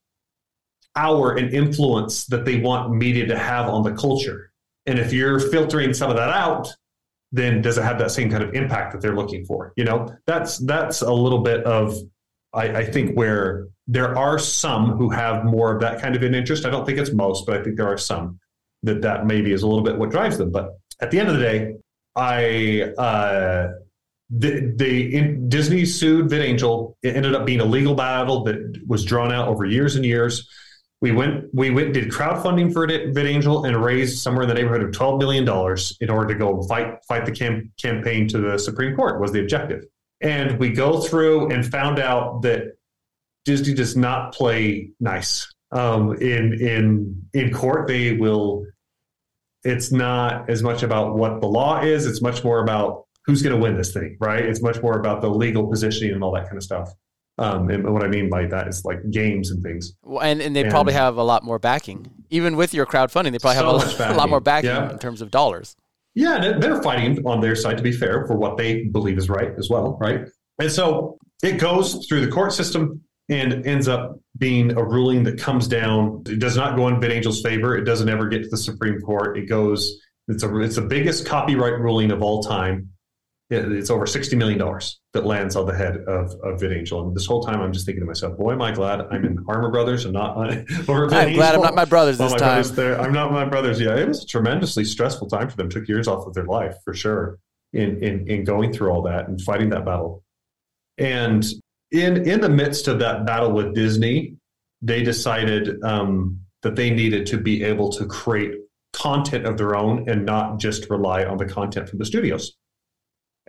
[0.93, 4.51] power and influence that they want media to have on the culture.
[4.85, 6.67] And if you're filtering some of that out,
[7.31, 9.71] then does it have that same kind of impact that they're looking for?
[9.77, 11.95] You know, that's that's a little bit of
[12.53, 16.35] I, I, think where there are some who have more of that kind of an
[16.35, 16.65] interest.
[16.65, 18.39] I don't think it's most, but I think there are some
[18.83, 20.51] that that maybe is a little bit what drives them.
[20.51, 21.75] But at the end of the day,
[22.15, 23.71] I uh,
[24.29, 26.95] the, the in, Disney sued VidAngel.
[27.03, 30.49] It ended up being a legal battle that was drawn out over years and years.
[31.01, 34.91] We went we went did crowdfunding for VidAngel and raised somewhere in the neighborhood of
[34.91, 38.95] twelve million dollars in order to go fight fight the cam- campaign to the Supreme
[38.95, 39.83] Court was the objective.
[40.21, 42.75] And we go through and found out that
[43.45, 45.51] Disney does not play nice.
[45.71, 48.65] Um, in in in court, they will.
[49.63, 53.55] It's not as much about what the law is; it's much more about who's going
[53.55, 54.43] to win this thing, right?
[54.43, 56.89] It's much more about the legal positioning and all that kind of stuff.
[57.37, 59.93] Um, and what I mean by that is like games and things.
[60.03, 62.11] Well, and, and they and, probably have a lot more backing.
[62.29, 64.91] Even with your crowdfunding, they probably so have a, lot, a lot more backing yeah.
[64.91, 65.75] in terms of dollars.
[66.13, 69.51] Yeah, they're fighting on their side to be fair for what they believe is right
[69.57, 70.27] as well, right?
[70.59, 75.39] And so it goes through the court system and ends up being a ruling that
[75.39, 76.23] comes down.
[76.27, 77.77] It does not go in VidAngel's favor.
[77.77, 79.37] It doesn't ever get to the Supreme Court.
[79.37, 79.99] It goes.
[80.27, 80.59] It's a.
[80.59, 82.89] It's the biggest copyright ruling of all time.
[83.53, 87.07] It's over sixty million dollars that lands on the head of, of VidAngel.
[87.07, 89.43] And this whole time, I'm just thinking to myself, "Boy, am I glad I'm in
[89.45, 90.55] Harmon Brothers and not over
[91.07, 92.63] VidAngel." I'm glad I'm not my brothers this my time.
[92.63, 92.99] Brothers.
[92.99, 93.79] I'm not my brothers.
[93.79, 95.69] Yeah, it was a tremendously stressful time for them.
[95.69, 97.39] Took years off of their life for sure
[97.73, 100.23] in in in going through all that and fighting that battle.
[100.97, 101.45] And
[101.91, 104.37] in in the midst of that battle with Disney,
[104.81, 108.53] they decided um, that they needed to be able to create
[108.93, 112.55] content of their own and not just rely on the content from the studios.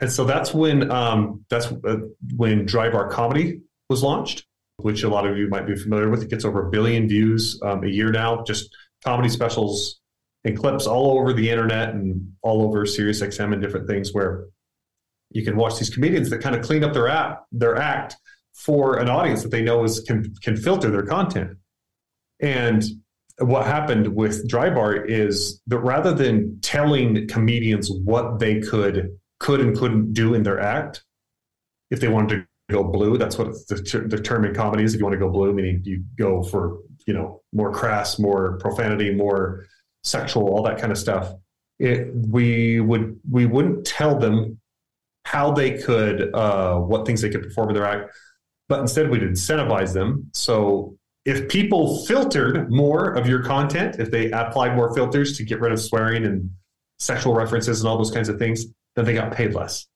[0.02, 1.98] And so that's when um, that's uh,
[2.34, 4.44] when Dry Bar Comedy was launched,
[4.78, 6.24] which a lot of you might be familiar with.
[6.24, 8.68] It gets over a billion views um, a year now, just
[9.04, 10.00] comedy specials
[10.42, 14.46] and clips all over the internet and all over SiriusXM and different things where
[15.30, 18.16] you can watch these comedians that kind of clean up their app, their act
[18.54, 21.56] for an audience that they know is can can filter their content.
[22.40, 22.82] And
[23.38, 29.60] what happened with Dry Bar is that rather than telling comedians what they could could
[29.60, 31.04] and couldn't do in their act,
[31.90, 34.94] if they wanted to go blue, that's what the, the term in comedy is.
[34.94, 38.58] If you want to go blue, meaning you go for you know more crass, more
[38.58, 39.66] profanity, more
[40.02, 41.32] sexual, all that kind of stuff.
[41.78, 44.60] It, we would we wouldn't tell them
[45.24, 48.12] how they could uh, what things they could perform in their act
[48.72, 50.30] but instead we'd incentivize them.
[50.32, 55.60] So if people filtered more of your content, if they applied more filters to get
[55.60, 56.50] rid of swearing and
[56.98, 58.64] sexual references and all those kinds of things,
[58.96, 59.86] then they got paid less.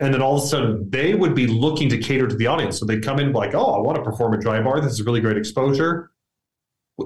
[0.00, 2.78] And then all of a sudden they would be looking to cater to the audience.
[2.78, 4.80] So they'd come in like, oh, I want to perform a dry bar.
[4.80, 6.10] This is really great exposure.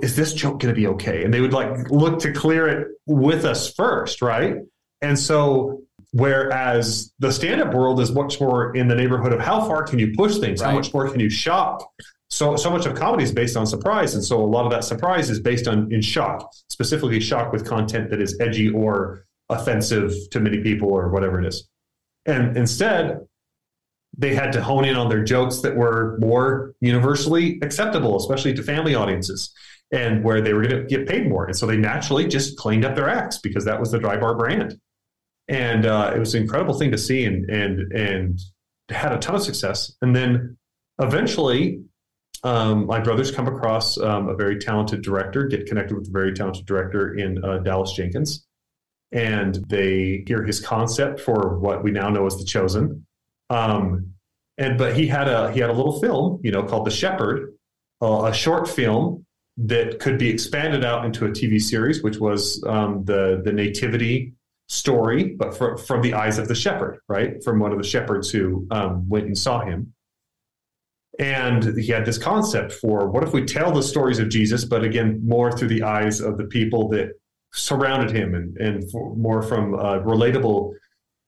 [0.03, 1.25] Is this joke going to be okay?
[1.25, 4.57] And they would like look to clear it with us first, right?
[5.01, 9.63] And so Whereas the stand up world is much more in the neighborhood of how
[9.67, 10.61] far can you push things?
[10.61, 10.69] Right.
[10.69, 11.91] How much more can you shock?
[12.29, 14.15] So, so much of comedy is based on surprise.
[14.15, 17.67] And so a lot of that surprise is based on in shock, specifically shock with
[17.67, 21.69] content that is edgy or offensive to many people or whatever it is.
[22.27, 23.21] And instead,
[24.17, 28.63] they had to hone in on their jokes that were more universally acceptable, especially to
[28.63, 29.53] family audiences,
[29.91, 31.47] and where they were going to get paid more.
[31.47, 34.35] And so they naturally just cleaned up their acts because that was the dry bar
[34.35, 34.79] brand
[35.49, 38.41] and uh, it was an incredible thing to see and and and
[38.89, 40.57] had a ton of success and then
[41.01, 41.83] eventually
[42.45, 46.33] um, my brothers come across um, a very talented director get connected with a very
[46.33, 48.47] talented director in uh, dallas jenkins
[49.13, 53.07] and they hear his concept for what we now know as the chosen
[53.51, 54.13] um,
[54.59, 57.55] and but he had a he had a little film you know called the shepherd
[58.01, 59.25] uh, a short film
[59.57, 64.33] that could be expanded out into a tv series which was um, the the nativity
[64.73, 67.43] story, but for, from the eyes of the shepherd, right?
[67.45, 69.93] From one of the shepherds who um, went and saw him.
[71.19, 74.83] And he had this concept for what if we tell the stories of Jesus, but
[74.83, 77.13] again, more through the eyes of the people that
[77.53, 78.85] surrounded him and, and
[79.17, 80.75] more from a relatable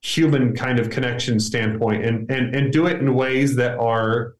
[0.02, 4.34] human kind of connection standpoint and, and, and do it in ways that are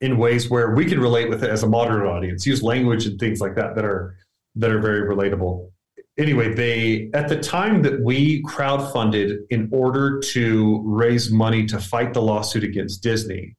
[0.00, 3.20] in ways where we can relate with it as a modern audience, use language and
[3.20, 4.16] things like that that are
[4.56, 5.70] that are very relatable.
[6.18, 12.12] Anyway, they at the time that we crowdfunded in order to raise money to fight
[12.12, 13.54] the lawsuit against Disney,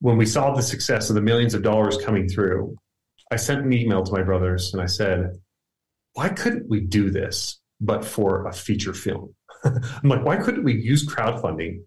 [0.00, 2.76] when we saw the success of the millions of dollars coming through,
[3.32, 5.32] I sent an email to my brothers and I said,
[6.18, 9.36] why couldn't we do this but for a feature film?
[9.64, 11.82] I'm like, why couldn't we use crowdfunding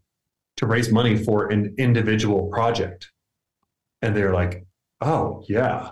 [0.55, 3.11] to raise money for an individual project?
[4.01, 4.65] And they're like,
[5.01, 5.91] oh, yeah.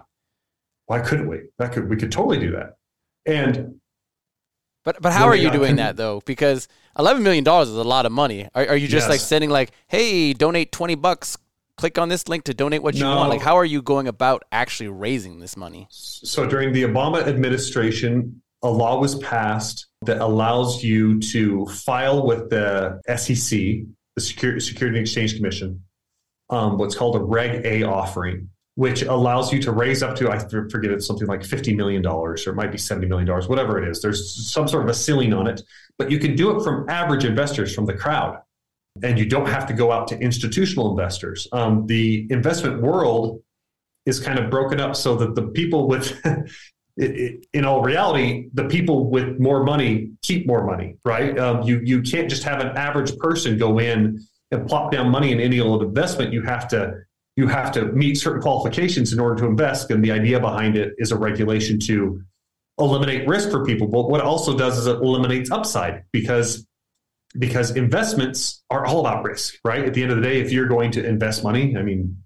[0.86, 1.40] Why couldn't we?
[1.58, 2.78] That could we could totally do that.
[3.26, 3.82] And
[4.86, 6.22] but but how are you doing that though?
[6.26, 8.48] Because eleven million dollars is a lot of money.
[8.56, 9.10] Are, are you just yes.
[9.10, 11.38] like sending like, hey, donate twenty bucks?
[11.80, 13.16] Click on this link to donate what you no.
[13.16, 13.30] want.
[13.30, 15.88] Like, how are you going about actually raising this money?
[15.90, 22.50] So during the Obama administration, a law was passed that allows you to file with
[22.50, 23.60] the SEC,
[24.16, 25.82] the Security and Exchange Commission,
[26.50, 28.50] um, what's called a Reg A offering
[28.80, 32.36] which allows you to raise up to, I forget it's something like $50 million or
[32.36, 34.02] it might be $70 million, whatever it is.
[34.02, 35.62] There's some sort of a ceiling on it,
[35.98, 38.40] but you can do it from average investors from the crowd.
[39.04, 41.48] And you don't have to go out to institutional investors.
[41.52, 43.42] Um, the investment world
[44.06, 46.20] is kind of broken up so that the people with,
[46.98, 51.38] in all reality, the people with more money keep more money, right?
[51.38, 54.20] Um, you, you can't just have an average person go in
[54.52, 56.34] and plop down money in any old investment.
[56.34, 56.94] You have to
[57.36, 59.92] you have to meet certain qualifications in order to invest.
[59.92, 62.22] And the idea behind it is a regulation to
[62.78, 63.88] eliminate risk for people.
[63.88, 66.68] But what it also does is it eliminates upside because
[67.38, 69.86] because investments are all about risk, right?
[69.86, 72.24] At the end of the day, if you're going to invest money, I mean,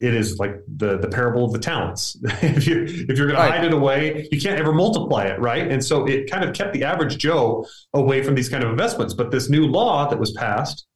[0.00, 2.16] it is like the the parable of the talents.
[2.42, 3.48] if you if you're going right.
[3.48, 5.70] to hide it away, you can't ever multiply it, right?
[5.70, 9.12] And so it kind of kept the average Joe away from these kind of investments.
[9.12, 10.86] But this new law that was passed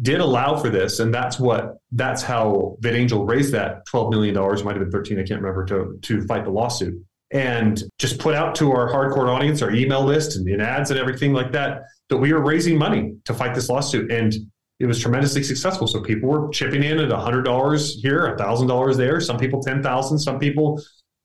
[0.00, 4.62] did allow for this, and that's what that's how VidAngel raised that twelve million dollars,
[4.62, 7.02] might have been thirteen, I can't remember, to to fight the lawsuit,
[7.32, 10.98] and just put out to our hardcore audience, our email list, and in ads and
[10.98, 14.34] everything like that, that we were raising money to fight this lawsuit, and
[14.80, 15.86] it was tremendously successful.
[15.86, 19.20] So people were chipping in at hundred dollars here, thousand dollars there.
[19.20, 20.82] Some people ten thousand, some people,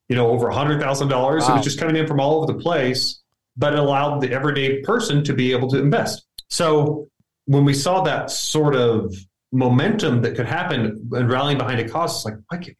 [0.08, 1.22] you know, over hundred thousand wow.
[1.22, 1.48] dollars.
[1.48, 3.22] It was just coming in from all over the place,
[3.56, 6.24] but it allowed the everyday person to be able to invest.
[6.50, 7.08] So
[7.46, 9.14] when we saw that sort of
[9.52, 12.76] momentum that could happen and rallying behind a cause, it's like, why can't,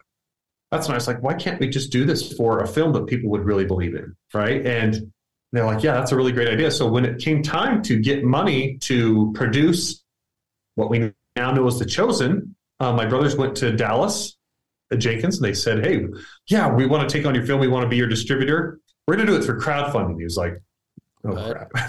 [0.70, 1.06] that's nice.
[1.06, 3.94] Like, why can't we just do this for a film that people would really believe
[3.94, 4.16] in?
[4.34, 4.66] Right.
[4.66, 5.12] And
[5.52, 6.70] they're like, yeah, that's a really great idea.
[6.70, 10.02] So when it came time to get money to produce
[10.74, 14.36] what we now know as The Chosen, uh, my brothers went to Dallas
[14.92, 16.04] at Jenkins and they said, hey,
[16.48, 17.60] yeah, we want to take on your film.
[17.60, 18.80] We want to be your distributor.
[19.06, 20.18] We're going to do it through crowdfunding.
[20.18, 20.60] He was like,
[21.28, 21.70] Oh crap!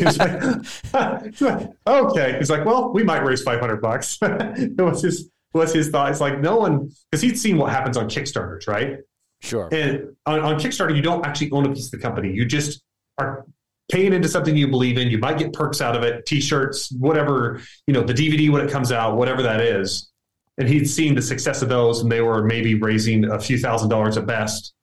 [0.00, 2.38] he's, like, like, okay.
[2.38, 4.18] He's like, well, we might raise five hundred bucks.
[4.22, 6.10] It was his was his thought?
[6.10, 8.98] It's like no one because he'd seen what happens on Kickstarters, right?
[9.40, 9.68] Sure.
[9.72, 12.32] And on, on Kickstarter, you don't actually own a piece of the company.
[12.32, 12.82] You just
[13.18, 13.44] are
[13.90, 15.08] paying into something you believe in.
[15.08, 18.70] You might get perks out of it, T-shirts, whatever you know, the DVD when it
[18.70, 20.10] comes out, whatever that is.
[20.58, 23.88] And he'd seen the success of those, and they were maybe raising a few thousand
[23.88, 24.74] dollars at best.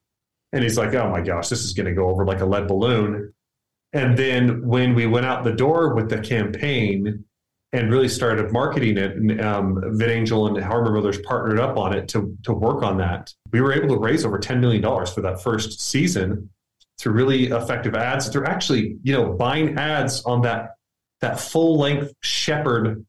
[0.51, 2.67] And he's like, "Oh my gosh, this is going to go over like a lead
[2.67, 3.33] balloon."
[3.93, 7.23] And then when we went out the door with the campaign
[7.71, 12.07] and really started marketing it, and um, VidAngel and Harmon Brothers partnered up on it
[12.09, 15.41] to, to work on that, we were able to raise over $10 million for that
[15.43, 16.49] first season
[16.99, 20.71] through really effective ads, through actually, you know, buying ads on that
[21.21, 23.05] that full length Shepherd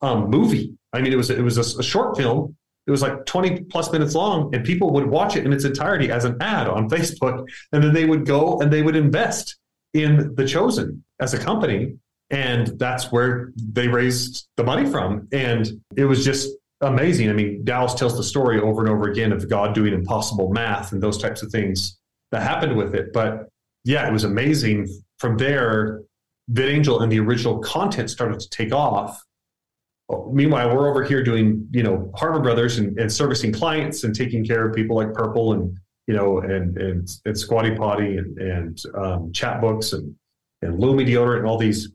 [0.00, 0.76] um, movie.
[0.92, 2.56] I mean, it was it was a, a, short film.
[2.86, 6.10] It was like twenty plus minutes long, and people would watch it in its entirety
[6.10, 9.56] as an ad on Facebook, and then they would go and they would invest
[9.94, 11.96] in The Chosen as a company.
[12.32, 15.28] And that's where they raised the money from.
[15.32, 16.48] And it was just
[16.80, 17.30] amazing.
[17.30, 20.92] I mean, Dallas tells the story over and over again of God doing impossible math
[20.92, 21.98] and those types of things
[22.32, 23.12] that happened with it.
[23.12, 23.48] But
[23.84, 24.88] yeah, it was amazing.
[25.18, 26.02] From there,
[26.50, 29.22] VidAngel and the original content started to take off.
[30.30, 34.44] Meanwhile, we're over here doing, you know, Harmon Brothers and, and servicing clients and taking
[34.44, 38.82] care of people like Purple and you know, and and, and Squatty Potty and, and
[38.94, 40.14] um, Chatbooks and
[40.60, 41.90] and Lumi deodorant and all these.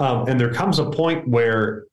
[0.00, 1.84] Um, and there comes a point where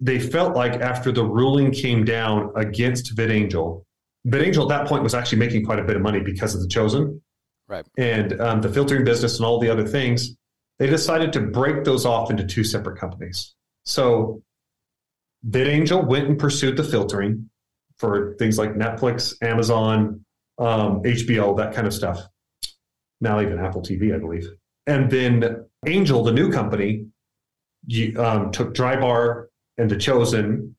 [0.00, 3.84] they felt like after the ruling came down against VidAngel,
[4.26, 6.68] VidAngel at that point was actually making quite a bit of money because of the
[6.68, 7.22] Chosen,
[7.68, 7.86] right?
[7.96, 10.36] And um, the filtering business and all the other things.
[10.78, 13.54] They decided to break those off into two separate companies.
[13.84, 14.42] So
[15.48, 17.48] VidAngel went and pursued the filtering
[17.98, 20.24] for things like Netflix, Amazon,
[20.58, 22.20] um, HBO, that kind of stuff.
[23.20, 24.48] Now even Apple TV, I believe.
[24.86, 27.06] And then Angel, the new company,
[28.16, 29.46] um, took Drybar
[29.78, 30.74] and The Chosen,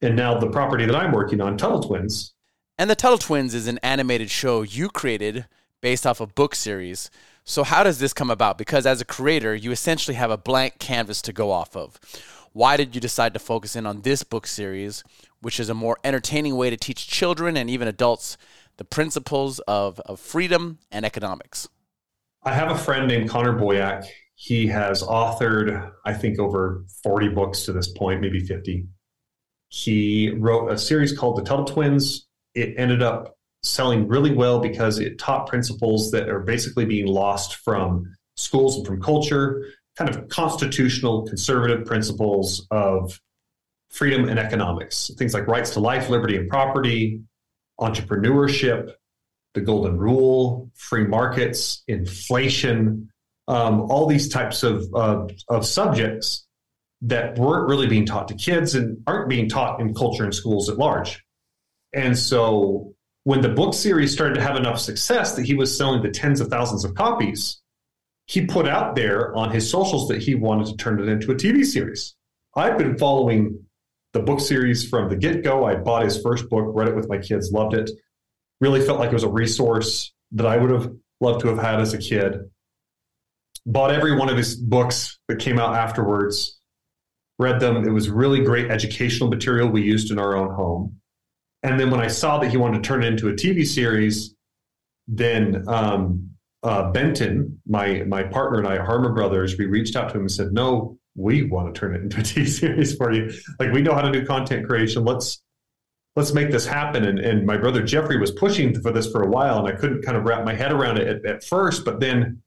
[0.00, 2.34] and now the property that I'm working on, Tuttle Twins.
[2.78, 5.46] And the Tuttle Twins is an animated show you created
[5.80, 7.10] based off a book series.
[7.44, 8.56] So how does this come about?
[8.56, 11.98] Because as a creator, you essentially have a blank canvas to go off of.
[12.52, 15.02] Why did you decide to focus in on this book series,
[15.40, 18.36] which is a more entertaining way to teach children and even adults
[18.76, 21.68] the principles of, of freedom and economics?
[22.44, 24.04] I have a friend named Connor Boyack.
[24.34, 28.86] He has authored, I think, over 40 books to this point, maybe 50.
[29.68, 32.26] He wrote a series called The Tuttle Twins.
[32.54, 37.56] It ended up selling really well because it taught principles that are basically being lost
[37.56, 38.04] from
[38.36, 39.62] schools and from culture
[39.96, 43.20] kind of constitutional conservative principles of
[43.90, 47.20] freedom and economics, things like rights to life, liberty, and property,
[47.78, 48.92] entrepreneurship,
[49.54, 53.11] the golden rule, free markets, inflation,
[53.48, 56.46] um, all these types of, uh, of subjects
[57.02, 60.68] that weren't really being taught to kids and aren't being taught in culture and schools
[60.68, 61.24] at large.
[61.92, 66.02] And so when the book series started to have enough success that he was selling
[66.02, 67.60] the tens of thousands of copies,
[68.26, 71.34] he put out there on his socials that he wanted to turn it into a
[71.34, 72.14] TV series.
[72.54, 73.64] I've been following
[74.12, 75.64] the book series from the get go.
[75.64, 77.90] I bought his first book, read it with my kids, loved it.
[78.60, 81.80] Really felt like it was a resource that I would have loved to have had
[81.80, 82.50] as a kid.
[83.64, 86.58] Bought every one of his books that came out afterwards,
[87.38, 87.86] read them.
[87.86, 90.96] It was really great educational material we used in our own home.
[91.62, 94.34] And then when I saw that he wanted to turn it into a TV series,
[95.06, 96.30] then um,
[96.62, 100.30] uh, Benton, my my partner and I, Harmon Brothers, we reached out to him and
[100.32, 103.32] said, "No, we want to turn it into a TV series for you.
[103.58, 105.04] Like we know how to do content creation.
[105.04, 105.42] Let's
[106.16, 107.04] let's make this happen.
[107.04, 110.02] And, and my brother Jeffrey was pushing for this for a while, and I couldn't
[110.02, 111.84] kind of wrap my head around it at, at first.
[111.84, 112.42] But then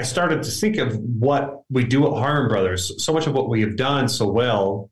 [0.00, 3.04] I started to think of what we do at Harmon Brothers.
[3.04, 4.90] So much of what we have done so well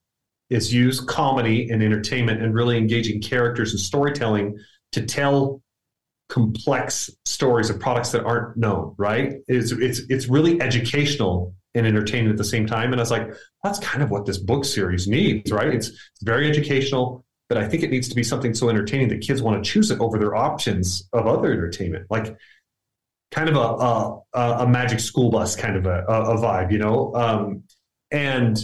[0.50, 4.58] is use comedy and entertainment and really engaging characters and storytelling
[4.92, 5.62] to tell
[6.28, 8.94] complex stories of products that aren't known.
[8.98, 9.36] Right?
[9.48, 12.92] It's it's it's really educational and entertaining at the same time.
[12.92, 13.32] And I was like,
[13.64, 15.72] that's kind of what this book series needs, right?
[15.72, 19.22] It's, it's very educational, but I think it needs to be something so entertaining that
[19.22, 22.36] kids want to choose it over their options of other entertainment, like
[23.30, 27.14] kind of a a, a magic school bus kind of a, a vibe, you know.
[27.14, 27.64] Um,
[28.10, 28.58] and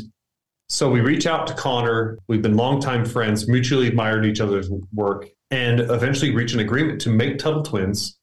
[0.68, 2.18] so we reach out to Connor.
[2.28, 7.10] We've been longtime friends, mutually admired each other's work, and eventually reach an agreement to
[7.10, 8.18] make Tuttle Twins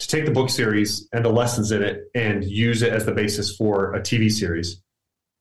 [0.00, 3.12] to take the book series and the lessons in it and use it as the
[3.12, 4.82] basis for a TV series.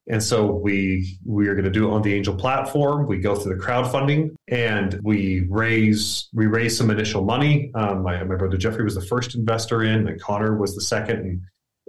[0.10, 3.06] And so we we are going to do it on the Angel platform.
[3.06, 7.72] We go through the crowdfunding and we raise we raise some initial money.
[7.76, 11.20] Um, my, my brother Jeffrey was the first investor in, and Connor was the second,
[11.20, 11.42] and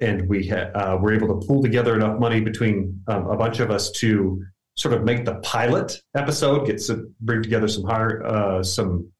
[0.02, 3.58] and we ha- uh, were able to pull together enough money between um, a bunch
[3.58, 4.44] of us to
[4.76, 9.10] sort of make the pilot episode, get to bring together some higher uh, some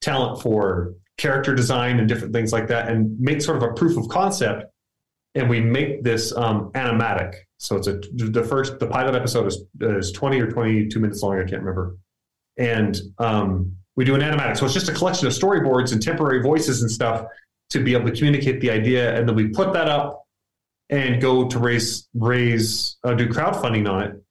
[0.00, 3.96] talent for character design and different things like that, and make sort of a proof
[3.96, 4.64] of concept.
[5.36, 7.34] And we make this um, animatic.
[7.58, 11.22] So it's a the first the pilot episode is is twenty or twenty two minutes
[11.22, 11.38] long.
[11.38, 11.96] I can't remember.
[12.56, 14.56] And um, we do an animatic.
[14.56, 17.26] So it's just a collection of storyboards and temporary voices and stuff
[17.70, 19.16] to be able to communicate the idea.
[19.16, 20.24] And then we put that up
[20.88, 24.22] and go to raise raise uh, do crowdfunding on it.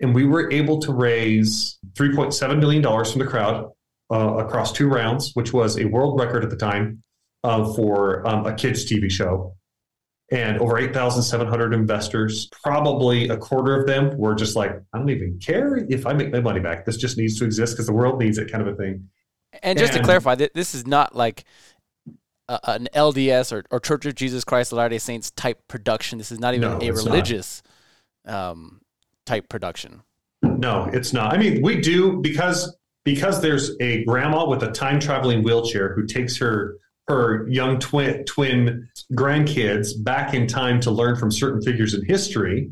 [0.00, 3.70] And we were able to raise three point seven million dollars from the crowd
[4.12, 7.02] uh, across two rounds, which was a world record at the time
[7.44, 9.56] uh, for um, a kids' TV show.
[10.30, 15.38] And over 8,700 investors, probably a quarter of them were just like, I don't even
[15.38, 16.84] care if I make my money back.
[16.84, 19.08] This just needs to exist because the world needs it, kind of a thing.
[19.62, 21.44] And just and, to clarify, this is not like
[22.48, 26.18] an LDS or, or, Church of Jesus Christ of Latter day Saints type production.
[26.18, 27.62] This is not even no, a religious
[28.26, 28.80] um,
[29.26, 30.02] type production.
[30.42, 31.34] No, it's not.
[31.34, 36.06] I mean, we do because because there's a grandma with a time traveling wheelchair who
[36.06, 36.78] takes her
[37.08, 42.70] her young twin twin grandkids back in time to learn from certain figures in history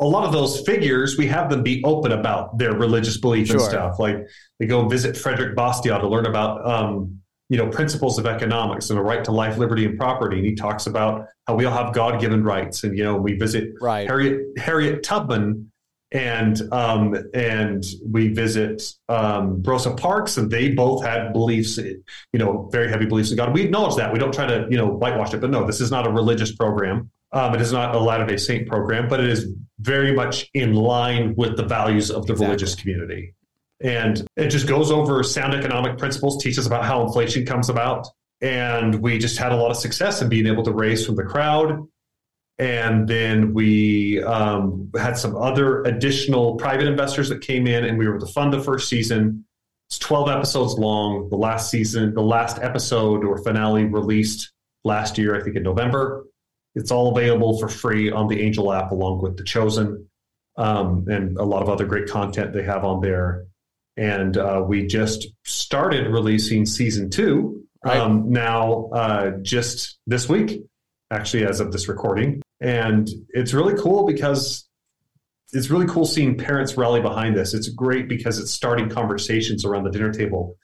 [0.00, 3.56] a lot of those figures we have them be open about their religious belief sure.
[3.56, 4.16] and stuff like
[4.58, 8.98] they go visit frederick bastiat to learn about um, you know principles of economics and
[8.98, 11.94] the right to life liberty and property and he talks about how we all have
[11.94, 14.06] god-given rights and you know we visit right.
[14.06, 15.70] harriet harriet tubman
[16.10, 22.02] and um, and we visit um, Rosa Parks, and they both had beliefs, you
[22.34, 23.52] know, very heavy beliefs in God.
[23.52, 24.12] We acknowledge that.
[24.12, 26.54] We don't try to, you know, whitewash it, but no, this is not a religious
[26.54, 27.10] program.
[27.32, 30.74] Um, it is not a Latter Day Saint program, but it is very much in
[30.74, 32.46] line with the values of the exactly.
[32.46, 33.34] religious community.
[33.80, 38.08] And it just goes over sound economic principles, teaches about how inflation comes about.
[38.40, 41.24] And we just had a lot of success in being able to raise from the
[41.24, 41.86] crowd
[42.58, 48.08] and then we um, had some other additional private investors that came in, and we
[48.08, 49.44] were able to fund the first season.
[49.88, 51.28] It's 12 episodes long.
[51.30, 54.52] The last season, the last episode or finale released
[54.84, 56.26] last year, I think in November.
[56.74, 60.08] It's all available for free on the Angel app along with The Chosen
[60.56, 63.46] um, and a lot of other great content they have on there.
[63.96, 67.96] And uh, we just started releasing season two right.
[67.96, 70.62] um, now, uh, just this week,
[71.10, 72.42] actually, as of this recording.
[72.60, 74.68] And it's really cool because
[75.52, 77.54] it's really cool seeing parents rally behind this.
[77.54, 80.56] It's great because it's starting conversations around the dinner table.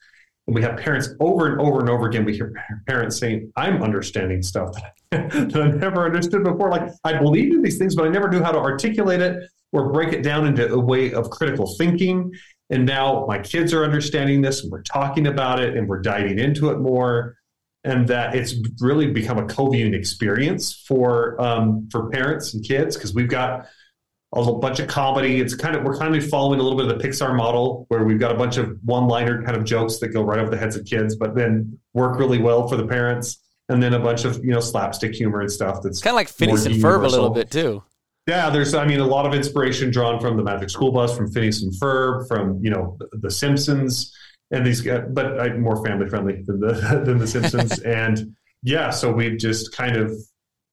[0.46, 2.24] And we have parents over and over and over again.
[2.24, 2.52] We hear
[2.86, 6.70] parents saying, I'm understanding stuff that I never understood before.
[6.70, 9.90] Like, I believed in these things, but I never knew how to articulate it or
[9.90, 12.30] break it down into a way of critical thinking.
[12.68, 16.38] And now my kids are understanding this and we're talking about it and we're diving
[16.38, 17.36] into it more
[17.84, 23.14] and that it's really become a co-viewing experience for um, for parents and kids because
[23.14, 23.66] we've got
[24.32, 25.40] a bunch of comedy.
[25.40, 28.04] It's kind of we're kind of following a little bit of the Pixar model where
[28.04, 30.76] we've got a bunch of one-liner kind of jokes that go right over the heads
[30.76, 33.40] of kids, but then work really well for the parents.
[33.68, 36.28] And then a bunch of you know slapstick humor and stuff that's kind of like
[36.28, 37.82] Phineas and Ferb a little bit too.
[38.26, 41.30] Yeah, there's I mean a lot of inspiration drawn from the Magic School Bus, from
[41.30, 44.14] Phineas and Ferb, from you know the Simpsons
[44.50, 47.78] and these guys, but I, more family friendly than the than the Simpsons.
[47.80, 50.12] and yeah, so we've just kind of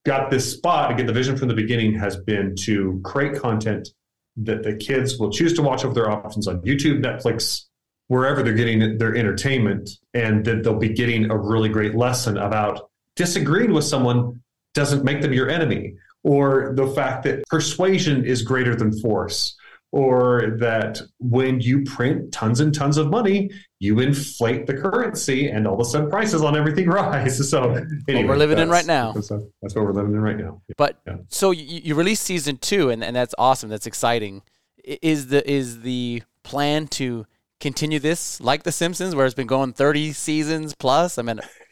[0.06, 0.92] got this spot.
[0.92, 3.90] Again, the vision from the beginning has been to create content
[4.38, 7.66] that the kids will choose to watch over their options on YouTube, Netflix,
[8.08, 12.90] wherever they're getting their entertainment, and that they'll be getting a really great lesson about
[13.16, 14.42] disagreeing with someone
[14.74, 19.56] doesn't make them your enemy or the fact that persuasion is greater than force,
[19.92, 25.68] or that when you print tons and tons of money, you inflate the currency and
[25.68, 27.50] all of a sudden prices on everything rise.
[27.50, 29.12] So anyway, we're living in right now.
[29.12, 30.62] That's, that's, what we're living in right now.
[30.78, 31.18] But yeah.
[31.28, 33.70] so you, you released season two, and, and that's awesome.
[33.70, 34.44] That's exciting.
[34.84, 37.26] Is the is the plan to
[37.60, 41.18] continue this like The Simpsons, where it's been going 30 seasons plus?
[41.18, 41.40] I mean,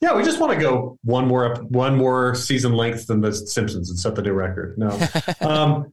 [0.00, 3.32] yeah, we just want to go one more up, one more season length than The
[3.32, 4.76] Simpsons and set the new record.
[4.78, 4.98] No,
[5.40, 5.92] um,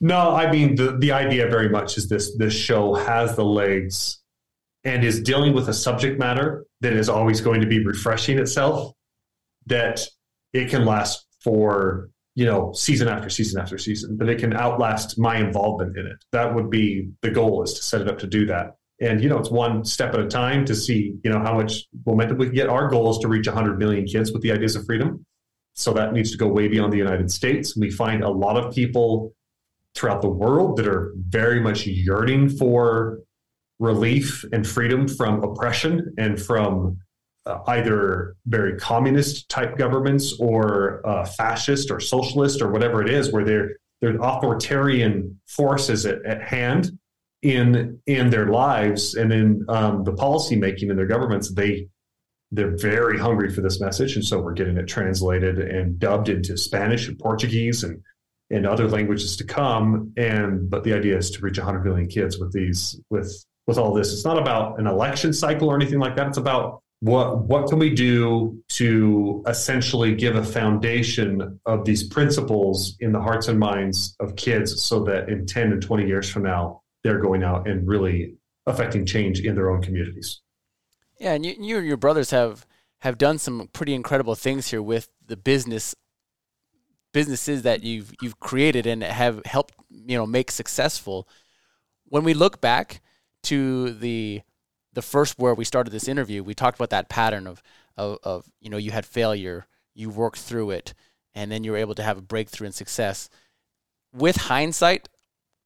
[0.00, 4.20] no, I mean the the idea very much is this: this show has the legs
[4.84, 8.92] and is dealing with a subject matter that is always going to be refreshing itself.
[9.66, 10.06] That
[10.52, 15.18] it can last for you know, season after season after season, but it can outlast
[15.18, 16.24] my involvement in it.
[16.30, 18.76] That would be the goal is to set it up to do that.
[19.00, 21.86] And, you know, it's one step at a time to see, you know, how much
[22.06, 22.68] momentum we can get.
[22.68, 25.26] Our goal is to reach 100 million kids with the ideas of freedom.
[25.74, 27.76] So that needs to go way beyond the United States.
[27.76, 29.34] We find a lot of people
[29.98, 33.18] throughout the world that are very much yearning for
[33.80, 36.98] relief and freedom from oppression and from
[37.46, 43.32] uh, either very communist type governments or uh, fascist or socialist or whatever it is,
[43.32, 43.70] where they're
[44.00, 46.96] they're authoritarian forces at, at hand
[47.42, 51.52] in in their lives and in um, the policy making in their governments.
[51.52, 51.88] They
[52.52, 56.56] they're very hungry for this message, and so we're getting it translated and dubbed into
[56.56, 58.00] Spanish and Portuguese and
[58.50, 60.12] and other languages to come.
[60.16, 63.92] And but the idea is to reach 100 million kids with these with with all
[63.92, 64.12] this.
[64.12, 66.28] It's not about an election cycle or anything like that.
[66.28, 72.96] It's about what what can we do to essentially give a foundation of these principles
[73.00, 76.42] in the hearts and minds of kids so that in 10 and 20 years from
[76.42, 78.34] now they're going out and really
[78.66, 80.40] affecting change in their own communities
[81.20, 82.66] yeah and you, you and your brothers have
[83.00, 85.94] have done some pretty incredible things here with the business
[87.12, 91.28] businesses that you've you've created and have helped you know make successful
[92.04, 93.00] when we look back
[93.44, 94.42] to the
[94.94, 97.62] the first where we started this interview, we talked about that pattern of,
[97.96, 100.94] of, of you know, you had failure, you worked through it,
[101.34, 103.28] and then you were able to have a breakthrough and success.
[104.12, 105.08] With hindsight,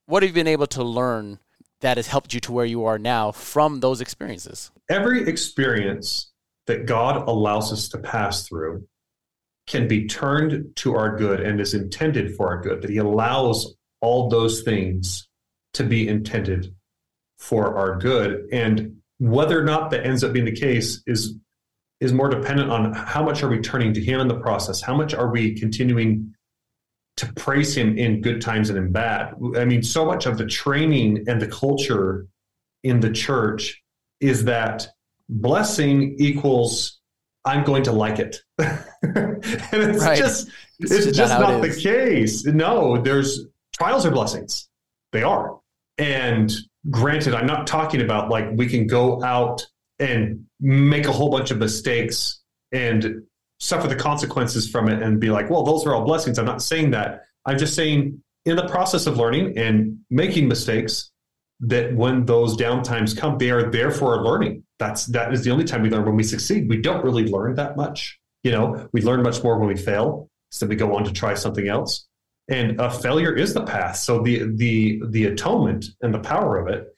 [0.07, 1.39] what have you been able to learn
[1.81, 4.71] that has helped you to where you are now from those experiences?
[4.91, 6.33] Every experience
[6.67, 8.87] that God allows us to pass through
[9.67, 13.75] can be turned to our good and is intended for our good, that He allows
[14.01, 15.29] all those things
[15.75, 16.75] to be intended
[17.39, 18.49] for our good.
[18.53, 21.37] And whether or not that ends up being the case is
[22.01, 24.97] is more dependent on how much are we turning to him in the process how
[24.97, 26.35] much are we continuing
[27.17, 30.47] to praise him in good times and in bad i mean so much of the
[30.47, 32.27] training and the culture
[32.83, 33.81] in the church
[34.19, 34.89] is that
[35.29, 37.01] blessing equals
[37.45, 38.79] i'm going to like it and
[39.73, 40.19] it's right.
[40.19, 44.69] just it's, it's just not, not the case no there's trials are blessings
[45.13, 45.59] they are
[45.99, 46.53] and
[46.91, 49.67] granted, I'm not talking about like we can go out
[49.99, 52.41] and make a whole bunch of mistakes
[52.73, 53.23] and
[53.61, 56.39] suffer the consequences from it and be like, well, those are all blessings.
[56.39, 57.23] I'm not saying that.
[57.47, 61.11] I'm just saying in the process of learning and making mistakes,
[61.65, 64.65] that when those downtimes come, they are there for our learning.
[64.83, 66.69] That's that is the only time we learn when we succeed.
[66.69, 68.19] We don't really learn that much.
[68.43, 70.29] You know, we learn much more when we fail.
[70.51, 72.07] So we go on to try something else
[72.49, 73.97] and a failure is the path.
[73.97, 76.89] So the the the atonement and the power of it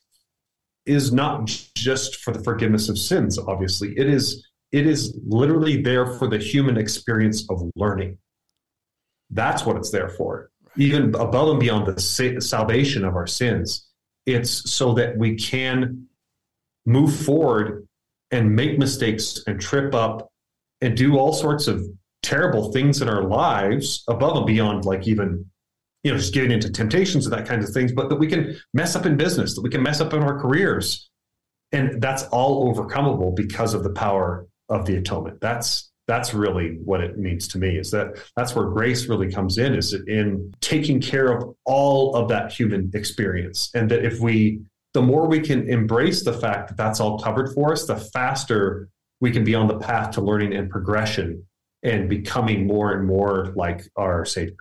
[0.86, 3.38] is not just for the forgiveness of sins.
[3.38, 8.18] Obviously, it is it is literally there for the human experience of learning.
[9.30, 10.50] That's what it's there for.
[10.76, 13.88] Even above and beyond the salvation of our sins,
[14.26, 16.08] it's so that we can
[16.86, 17.86] move forward
[18.30, 20.28] and make mistakes and trip up
[20.80, 21.84] and do all sorts of
[22.22, 25.44] terrible things in our lives above and beyond like even
[26.02, 28.56] you know just getting into temptations and that kind of things but that we can
[28.72, 31.08] mess up in business that we can mess up in our careers.
[31.72, 35.40] And that's all overcomable because of the power of the atonement.
[35.40, 39.56] That's that's really what it means to me is that that's where grace really comes
[39.56, 43.70] in is in taking care of all of that human experience.
[43.74, 44.60] And that if we
[44.94, 48.88] the more we can embrace the fact that that's all covered for us the faster
[49.20, 51.44] we can be on the path to learning and progression
[51.82, 54.56] and becoming more and more like our Savior.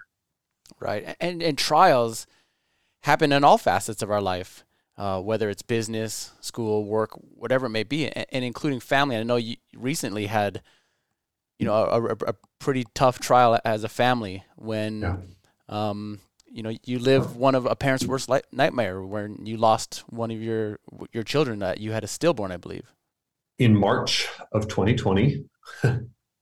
[0.79, 1.15] Right.
[1.19, 2.27] And, and trials
[3.01, 4.65] happen in all facets of our life,
[4.97, 9.15] uh, whether it's business, school, work, whatever it may be, and, and including family.
[9.15, 10.61] I know you recently had,
[11.59, 15.17] you know, a, a, a pretty tough trial as a family when, yeah.
[15.69, 16.19] um,
[16.53, 20.29] you know, you live one of a parent's worst li- nightmare when you lost one
[20.31, 20.79] of your
[21.11, 22.93] your children that you had a stillborn, I believe.
[23.57, 25.43] In March of 2020,
[25.83, 25.99] a,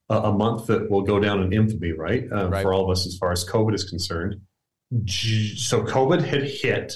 [0.10, 2.26] a month that will go down in infamy, right?
[2.32, 2.62] Uh, Right.
[2.62, 4.42] For all of us, as far as COVID is concerned.
[5.08, 6.94] So COVID had hit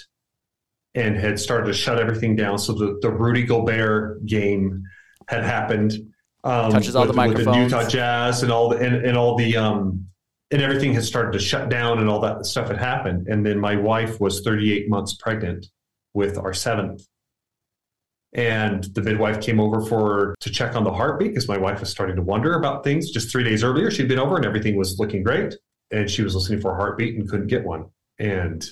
[0.93, 2.57] and had started to shut everything down.
[2.57, 4.83] So the, the Rudy Gobert game
[5.29, 5.93] had happened.
[6.43, 7.47] Um, Touches all the microphones.
[7.47, 7.77] with the.
[7.77, 10.07] Utah Jazz and all the and, and all the um
[10.55, 13.27] and everything had started to shut down and all that stuff had happened.
[13.27, 15.65] And then my wife was 38 months pregnant
[16.13, 17.05] with our seventh.
[18.31, 21.89] And the midwife came over for to check on the heartbeat because my wife was
[21.89, 23.11] starting to wonder about things.
[23.11, 25.55] Just three days earlier, she'd been over and everything was looking great.
[25.91, 27.87] And she was listening for a heartbeat and couldn't get one.
[28.17, 28.65] And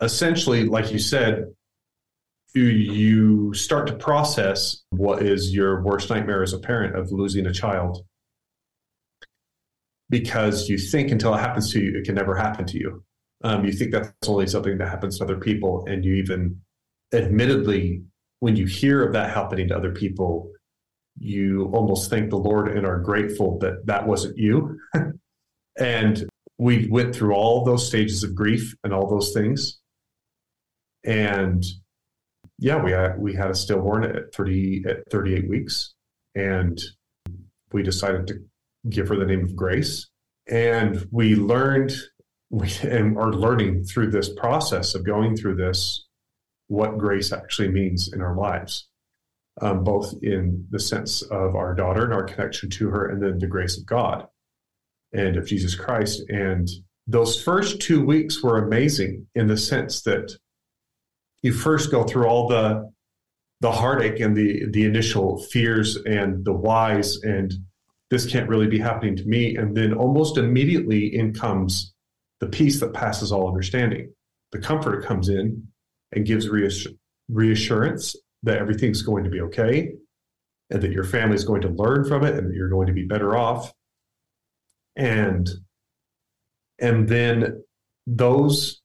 [0.00, 1.46] essentially, like you said,
[2.54, 7.52] you, start to process what is your worst nightmare as a parent of losing a
[7.52, 8.04] child
[10.10, 13.04] because you think until it happens to you, it can never happen to you.
[13.44, 16.60] Um, you think that's only something that happens to other people, and you even,
[17.12, 18.02] admittedly,
[18.40, 20.50] when you hear of that happening to other people,
[21.18, 24.78] you almost thank the Lord and are grateful that that wasn't you.
[25.78, 26.28] and
[26.58, 29.78] we went through all those stages of grief and all those things,
[31.04, 31.64] and
[32.58, 35.94] yeah, we had we had a stillborn at thirty at thirty eight weeks,
[36.34, 36.80] and
[37.72, 38.40] we decided to
[38.88, 40.08] give her the name of Grace.
[40.48, 41.92] And we learned,
[42.82, 46.06] and are learning through this process of going through this,
[46.68, 48.88] what grace actually means in our lives,
[49.60, 53.38] um, both in the sense of our daughter and our connection to her, and then
[53.38, 54.26] the grace of God
[55.12, 56.22] and of Jesus Christ.
[56.28, 56.68] And
[57.06, 60.32] those first two weeks were amazing in the sense that
[61.42, 62.90] you first go through all the
[63.60, 67.52] the heartache and the the initial fears and the whys and
[68.10, 69.56] this can't really be happening to me.
[69.56, 71.92] And then almost immediately in comes
[72.40, 74.12] the peace that passes all understanding.
[74.52, 75.68] The comforter comes in
[76.12, 76.86] and gives reass-
[77.28, 79.92] reassurance that everything's going to be okay
[80.70, 82.92] and that your family is going to learn from it and that you're going to
[82.92, 83.72] be better off.
[84.96, 85.48] And
[86.80, 87.64] and then
[88.06, 88.80] those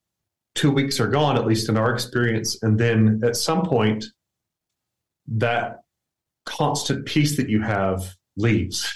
[0.56, 2.62] two weeks are gone, at least in our experience.
[2.64, 4.06] And then at some point,
[5.28, 5.82] that
[6.46, 8.92] constant peace that you have leaves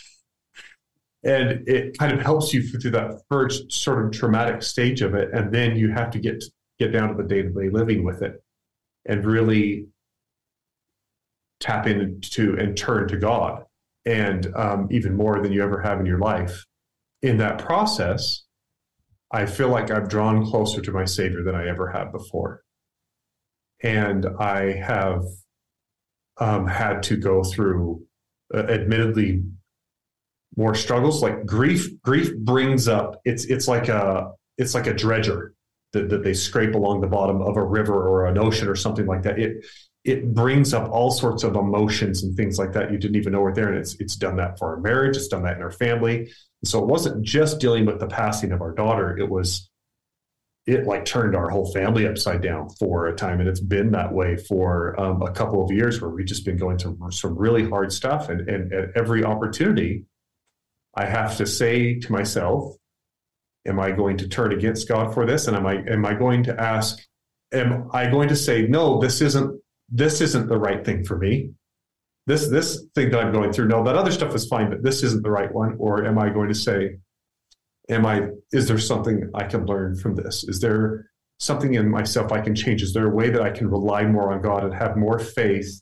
[1.27, 5.29] and it kind of helps you through that first sort of traumatic stage of it.
[5.33, 6.43] And then you have to get
[6.79, 8.41] get down to the day-to-day living with it
[9.05, 9.87] and really
[11.59, 13.63] tap into and turn to god.
[14.05, 16.65] And um, even more than you ever have in your life.
[17.21, 18.43] In that process
[19.29, 22.61] i feel like i've drawn closer to my savior than i ever have before.
[23.83, 25.23] And i have
[26.37, 28.05] um, had to go through
[28.53, 29.43] uh, admittedly
[30.57, 31.21] more struggles.
[31.21, 35.53] Like grief grief brings up it's it's like a it's like a dredger
[35.93, 39.05] that, that they scrape along the bottom of a river or an ocean or something
[39.05, 39.39] like that.
[39.39, 39.65] It
[40.03, 42.91] it brings up all sorts of emotions and things like that.
[42.91, 45.15] You didn't even know were there and it's it's done that for our marriage.
[45.15, 46.17] It's done that in our family.
[46.17, 49.17] And so it wasn't just dealing with the passing of our daughter.
[49.17, 49.69] It was
[50.65, 53.39] it like turned our whole family upside down for a time.
[53.39, 56.57] And it's been that way for um, a couple of years where we've just been
[56.57, 58.27] going through some really hard stuff.
[58.27, 60.03] And, and at every opportunity
[60.97, 62.75] I have to say to myself,
[63.67, 65.47] am I going to turn against God for this?
[65.47, 66.97] And am I am I going to ask,
[67.53, 71.51] am I going to say, no, this isn't this isn't the right thing for me?
[72.25, 75.03] This this thing that I'm going through, no, that other stuff is fine, but this
[75.03, 75.75] isn't the right one.
[75.77, 76.97] Or am I going to say,
[77.89, 80.43] am I is there something I can learn from this?
[80.45, 82.81] Is there something in myself I can change?
[82.81, 85.79] Is there a way that I can rely more on God and have more faith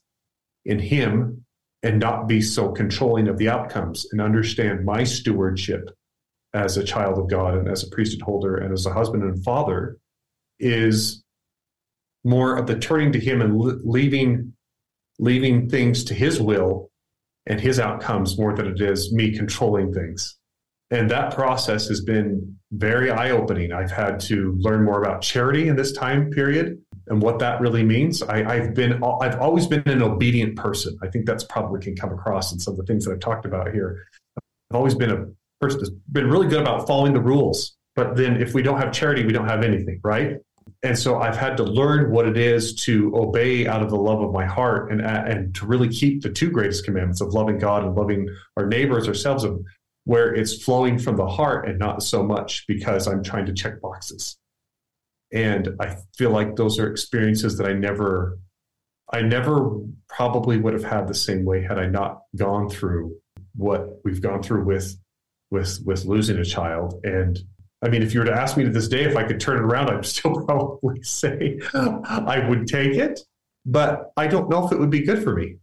[0.66, 1.45] in Him
[1.86, 5.92] and not be so controlling of the outcomes and understand my stewardship
[6.56, 9.44] as a child of God and as a priesthood holder and as a husband and
[9.44, 9.98] father
[10.60, 11.24] is
[12.24, 13.56] more of the turning to him and
[13.86, 14.54] leaving
[15.20, 16.90] leaving things to his will
[17.46, 20.38] and his outcomes more than it is me controlling things.
[20.90, 23.72] And that process has been very eye-opening.
[23.72, 27.84] I've had to learn more about charity in this time period and what that really
[27.84, 28.24] means.
[28.24, 30.98] I, I've been, I've always been an obedient person.
[31.02, 33.46] I think that's probably can come across in some of the things that I've talked
[33.46, 34.08] about here.
[34.38, 35.26] I've always been a
[35.62, 37.76] person that's been really good about following the rules.
[37.96, 40.38] But then if we don't have charity, we don't have anything, right?
[40.84, 44.22] And so I've had to learn what it is to obey out of the love
[44.22, 47.84] of my heart and, and to really keep the two greatest commandments of loving God
[47.84, 48.28] and loving
[48.58, 49.46] our neighbors, ourselves,
[50.04, 53.80] where it's flowing from the heart and not so much because I'm trying to check
[53.80, 54.38] boxes
[55.34, 58.38] and i feel like those are experiences that i never
[59.14, 63.16] i never probably would have had the same way had i not gone through
[63.56, 64.96] what we've gone through with
[65.52, 67.40] with with losing a child and
[67.84, 69.58] i mean if you were to ask me to this day if i could turn
[69.58, 73.20] it around i'd still probably say i would take it
[73.66, 75.58] but i don't know if it would be good for me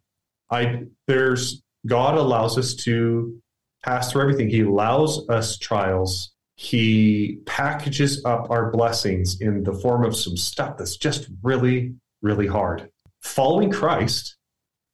[0.50, 3.42] i there's god allows us to
[3.84, 4.48] pass through everything.
[4.48, 6.31] He allows us trials.
[6.56, 12.46] He packages up our blessings in the form of some stuff that's just really, really
[12.46, 12.90] hard.
[13.22, 14.36] Following Christ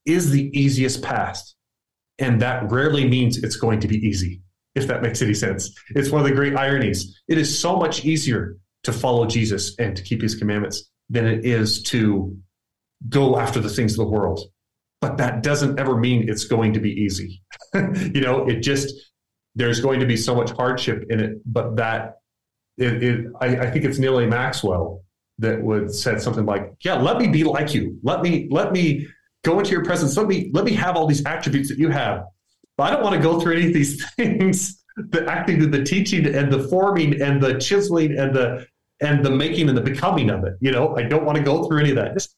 [0.06, 1.42] is the easiest path.
[2.18, 4.40] And that rarely means it's going to be easy,
[4.74, 5.72] if that makes any sense.
[5.90, 7.20] It's one of the great ironies.
[7.28, 11.44] It is so much easier to follow Jesus and to keep his commandments than it
[11.44, 12.36] is to
[13.08, 14.40] go after the things of the world.
[15.00, 17.40] But that doesn't ever mean it's going to be easy.
[17.74, 18.92] you know, it just,
[19.58, 21.40] there's going to be so much hardship in it.
[21.44, 22.20] But that,
[22.78, 24.26] it, it I, I think it's Neal A.
[24.26, 25.02] Maxwell
[25.40, 27.98] that would said something like, "Yeah, let me be like you.
[28.02, 29.08] Let me let me
[29.44, 30.16] go into your presence.
[30.16, 32.24] Let me let me have all these attributes that you have.
[32.76, 34.82] But I don't want to go through any of these things.
[34.96, 38.66] The acting, the teaching, and the forming, and the chiseling, and the
[39.00, 40.54] and the making and the becoming of it.
[40.60, 42.14] You know, I don't want to go through any of that.
[42.14, 42.36] Just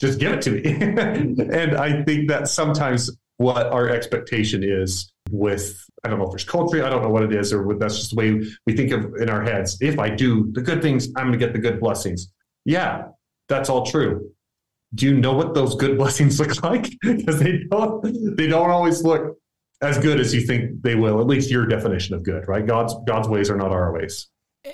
[0.00, 0.62] just give it to me.
[1.52, 6.44] and I think that sometimes what our expectation is with I don't know if there's
[6.44, 9.14] culture, I don't know what it is, or that's just the way we think of
[9.16, 9.76] in our heads.
[9.80, 12.32] If I do the good things, I'm going to get the good blessings.
[12.64, 13.08] Yeah,
[13.48, 14.32] that's all true
[14.94, 16.90] do you know what those good blessings look like?
[17.00, 19.38] because they don't they don't always look
[19.82, 21.20] as good as you think they will.
[21.20, 22.66] At least your definition of good, right?
[22.66, 24.28] God's God's ways are not our ways.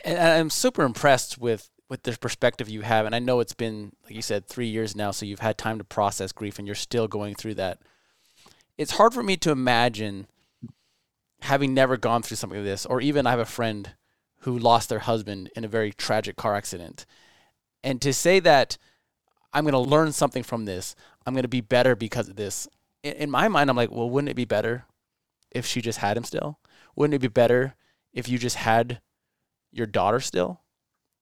[0.04, 4.14] I'm super impressed with with the perspective you have, and I know it's been like
[4.14, 7.06] you said three years now, so you've had time to process grief, and you're still
[7.06, 7.78] going through that.
[8.76, 10.26] It's hard for me to imagine
[11.40, 13.90] having never gone through something like this, or even I have a friend
[14.40, 17.06] who lost their husband in a very tragic car accident,
[17.82, 18.78] and to say that
[19.56, 20.94] I'm going to learn something from this.
[21.24, 22.68] I'm going to be better because of this.
[23.02, 24.84] In, my mind, I'm like, well, wouldn't it be better
[25.50, 26.58] if she just had him still?
[26.94, 27.74] Wouldn't it be better
[28.12, 29.00] if you just had
[29.72, 30.60] your daughter still?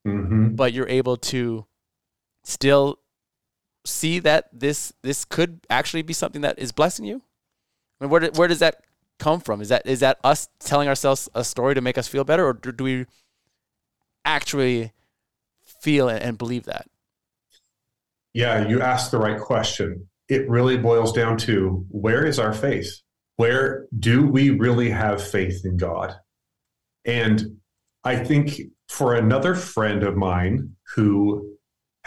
[0.05, 0.57] Mm-hmm.
[0.57, 1.67] But you're able to
[2.43, 2.99] still
[3.87, 7.23] see that this this could actually be something that is blessing you.
[8.01, 8.83] I mean, where where does that
[9.19, 9.61] come from?
[9.61, 12.53] Is that is that us telling ourselves a story to make us feel better, or
[12.53, 13.07] do we
[14.25, 14.93] actually
[15.63, 16.89] feel and believe that?
[18.33, 20.09] Yeah, you asked the right question.
[20.29, 23.01] It really boils down to where is our faith?
[23.37, 26.15] Where do we really have faith in God?
[27.05, 27.59] And
[28.03, 31.57] I think for another friend of mine who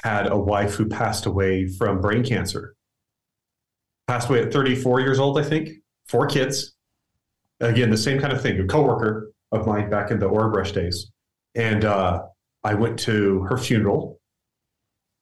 [0.03, 2.76] had a wife who passed away from brain cancer,
[4.08, 5.70] passed away at 34 years old, I think,
[6.08, 6.74] four kids.
[7.60, 11.12] Again, the same kind of thing, a coworker of mine back in the Orabrush days.
[11.55, 12.24] And uh,
[12.64, 14.20] I went to her funeral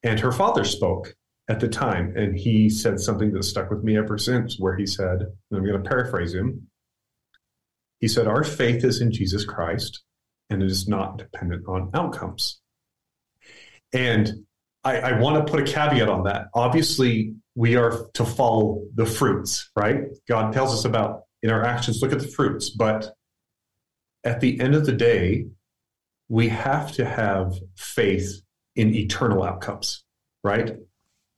[0.03, 1.15] and her father spoke
[1.47, 4.85] at the time, and he said something that stuck with me ever since, where he
[4.85, 6.67] said, and I'm going to paraphrase him.
[7.99, 10.03] He said, Our faith is in Jesus Christ,
[10.49, 12.61] and it is not dependent on outcomes.
[13.93, 14.45] And
[14.83, 16.47] I, I want to put a caveat on that.
[16.53, 20.03] Obviously, we are to follow the fruits, right?
[20.27, 22.71] God tells us about in our actions, look at the fruits.
[22.71, 23.15] But
[24.23, 25.45] at the end of the day,
[26.27, 28.41] we have to have faith
[28.75, 30.03] in eternal outcomes,
[30.43, 30.75] right?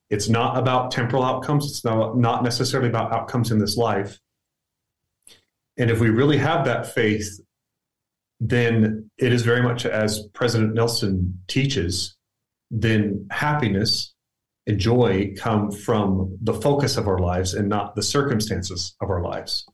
[0.10, 1.66] It's not about temporal outcomes.
[1.70, 4.18] It's not, not necessarily about outcomes in this life.
[5.78, 7.42] And if we really have that faith,
[8.40, 12.16] then it is very much as President Nelson teaches,
[12.72, 14.14] then happiness
[14.68, 19.22] and joy come from the focus of our lives and not the circumstances of our
[19.22, 19.66] lives.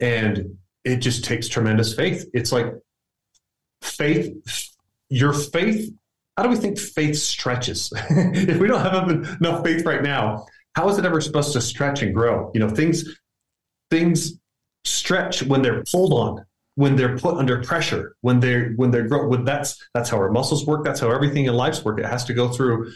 [0.00, 2.28] And it just takes tremendous faith.
[2.34, 2.66] It's like
[3.82, 4.32] faith,
[5.08, 5.92] your faith
[6.36, 7.92] how do we think faith stretches?
[8.10, 12.02] if we don't have enough faith right now, how is it ever supposed to stretch
[12.02, 12.50] and grow?
[12.54, 13.04] You know, things
[13.90, 14.32] things
[14.84, 19.28] stretch when they're pulled on, when they're put under pressure, when they're when they're grow.
[19.28, 20.84] When that's that's how our muscles work.
[20.84, 21.98] That's how everything in life's work.
[21.98, 22.90] It has to go through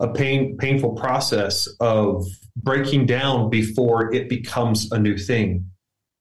[0.00, 2.26] a pain painful process of
[2.56, 5.70] breaking down before it becomes a new thing.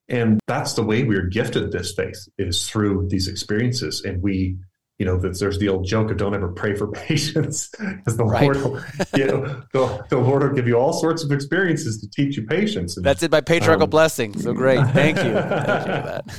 [0.10, 4.58] And that's the way we're gifted this faith is through these experiences, and we
[5.00, 8.44] you know, there's the old joke of don't ever pray for patience because the right.
[8.44, 8.82] Lord, will,
[9.16, 12.46] you know, the, the, Lord will give you all sorts of experiences to teach you
[12.46, 12.98] patience.
[12.98, 14.38] And, That's it by patriarchal um, blessing.
[14.38, 14.86] So great.
[14.88, 15.34] Thank you.
[15.34, 16.34] Thank you.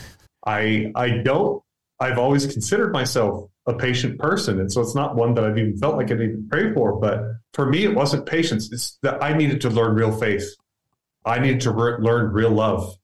[0.46, 1.62] I, I don't,
[1.98, 4.60] I've always considered myself a patient person.
[4.60, 6.98] And so it's not one that I've even felt like I need to pray for.
[6.98, 7.22] But
[7.54, 8.70] for me, it wasn't patience.
[8.72, 10.46] It's that I needed to learn real faith.
[11.24, 12.94] I needed to re- learn real love.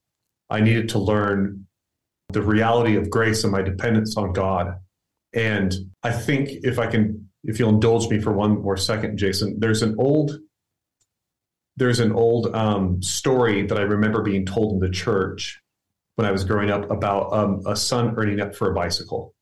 [0.51, 1.67] I needed to learn
[2.31, 4.77] the reality of grace and my dependence on God
[5.37, 9.61] and I think if I can, if you'll indulge me for one more second, Jason,
[9.61, 10.39] there's an old,
[11.77, 15.61] there's an old um, story that I remember being told in the church
[16.15, 19.35] when I was growing up about um, a son earning up for a bicycle.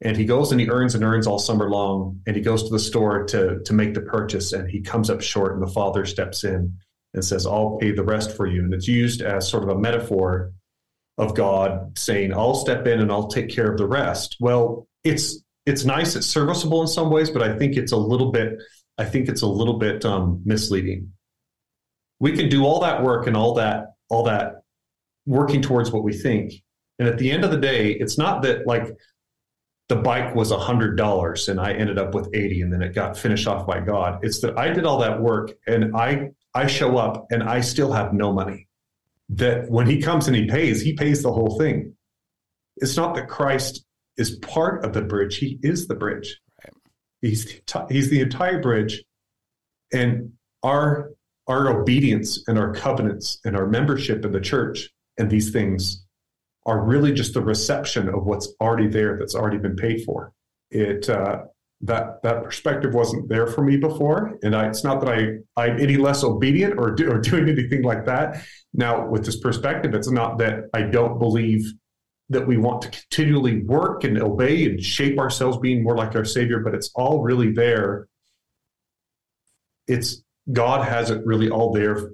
[0.00, 2.20] And he goes and he earns and earns all summer long.
[2.26, 5.22] And he goes to the store to, to make the purchase and he comes up
[5.22, 5.54] short.
[5.54, 6.76] And the father steps in
[7.14, 8.62] and says, I'll pay the rest for you.
[8.62, 10.52] And it's used as sort of a metaphor
[11.18, 14.36] of God saying, I'll step in and I'll take care of the rest.
[14.40, 18.30] Well, it's it's nice, it's serviceable in some ways, but I think it's a little
[18.30, 18.58] bit
[18.98, 21.12] I think it's a little bit um, misleading.
[22.18, 24.62] We can do all that work and all that all that
[25.26, 26.52] working towards what we think.
[26.98, 28.96] And at the end of the day, it's not that like
[29.88, 32.94] the bike was a hundred dollars and I ended up with 80 and then it
[32.94, 34.20] got finished off by God.
[34.22, 37.92] It's that I did all that work and I I show up and I still
[37.92, 38.66] have no money.
[39.28, 41.94] That when he comes and he pays, he pays the whole thing.
[42.76, 43.84] It's not that Christ
[44.16, 46.40] is part of the bridge, he is the bridge.
[46.64, 46.72] Right.
[47.20, 49.04] He's the, he's the entire bridge.
[49.92, 50.32] And
[50.62, 51.10] our
[51.46, 54.88] our obedience and our covenants and our membership in the church
[55.18, 56.04] and these things
[56.64, 60.32] are really just the reception of what's already there that's already been paid for.
[60.70, 61.44] It uh,
[61.82, 65.78] that that perspective wasn't there for me before, and I, it's not that I I'm
[65.78, 68.42] any less obedient or do, or doing anything like that.
[68.72, 71.64] Now, with this perspective, it's not that I don't believe
[72.28, 76.24] that we want to continually work and obey and shape ourselves being more like our
[76.24, 78.08] Savior, but it's all really there.
[79.86, 80.22] It's
[80.52, 82.10] God has it really all there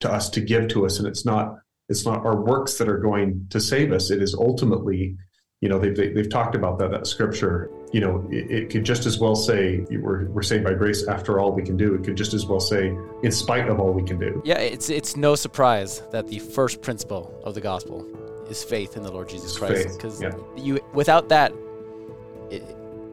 [0.00, 1.56] to us to give to us, and it's not
[1.90, 4.12] it's not our works that are going to save us.
[4.12, 5.16] It is ultimately,
[5.60, 7.68] you know, they've, they've talked about that, that scripture.
[7.92, 11.40] You know, it, it could just as well say, we're, we're saved by grace after
[11.40, 11.94] all we can do.
[11.94, 14.40] It could just as well say, in spite of all we can do.
[14.44, 18.06] Yeah, it's, it's no surprise that the first principle of the gospel
[18.48, 19.96] is faith in the Lord Jesus Christ.
[19.96, 20.32] Because yeah.
[20.56, 21.52] you, without that,
[22.50, 22.62] it,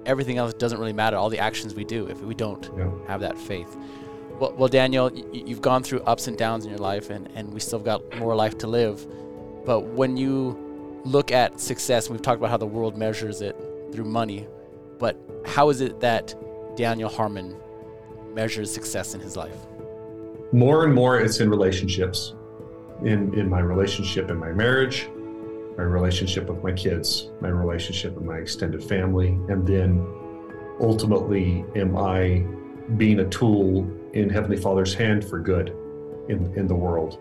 [0.06, 1.18] everything else doesn't really matter.
[1.18, 2.90] All the actions we do, if we don't yeah.
[3.08, 3.76] have that faith.
[4.40, 7.60] Well, well, Daniel, you've gone through ups and downs in your life, and, and we
[7.60, 9.06] still got more life to live.
[9.66, 13.56] But when you look at success, we've talked about how the world measures it
[13.92, 14.48] through money,
[15.00, 16.36] but how is it that
[16.76, 17.56] Daniel Harmon
[18.34, 19.68] measures success in his life?
[20.52, 22.34] More and more, it's in relationships.
[23.04, 25.08] In, in my relationship in my marriage,
[25.78, 30.04] my relationship with my kids, my relationship with my extended family, and then
[30.80, 32.43] ultimately, am I
[32.95, 35.70] being a tool in Heavenly Father's hand for good
[36.30, 37.20] in, in the world.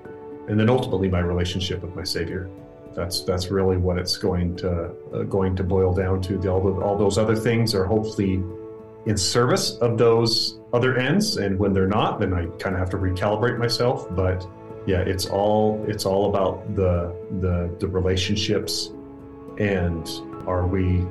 [0.48, 2.48] And then ultimately my relationship with my Savior.
[2.96, 6.38] That's that's really what it's going to uh, going to boil down to.
[6.38, 8.42] The, all, the, all those other things are hopefully
[9.04, 12.90] in service of those other ends, and when they're not, then I kind of have
[12.90, 14.06] to recalibrate myself.
[14.16, 14.48] But
[14.86, 18.90] yeah, it's all it's all about the the the relationships,
[19.58, 20.08] and
[20.46, 21.04] are we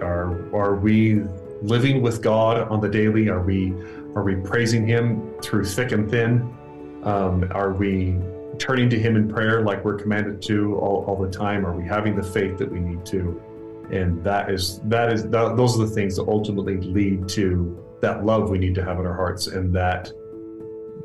[0.00, 1.22] are are we
[1.60, 3.28] living with God on the daily?
[3.28, 3.72] Are we
[4.14, 6.54] are we praising Him through thick and thin?
[7.02, 8.16] Um, are we
[8.58, 11.66] turning to Him in prayer like we're commanded to all, all the time?
[11.66, 13.42] Are we having the faith that we need to?
[13.90, 18.24] And that is that is that, those are the things that ultimately lead to that
[18.24, 20.10] love we need to have in our hearts, and that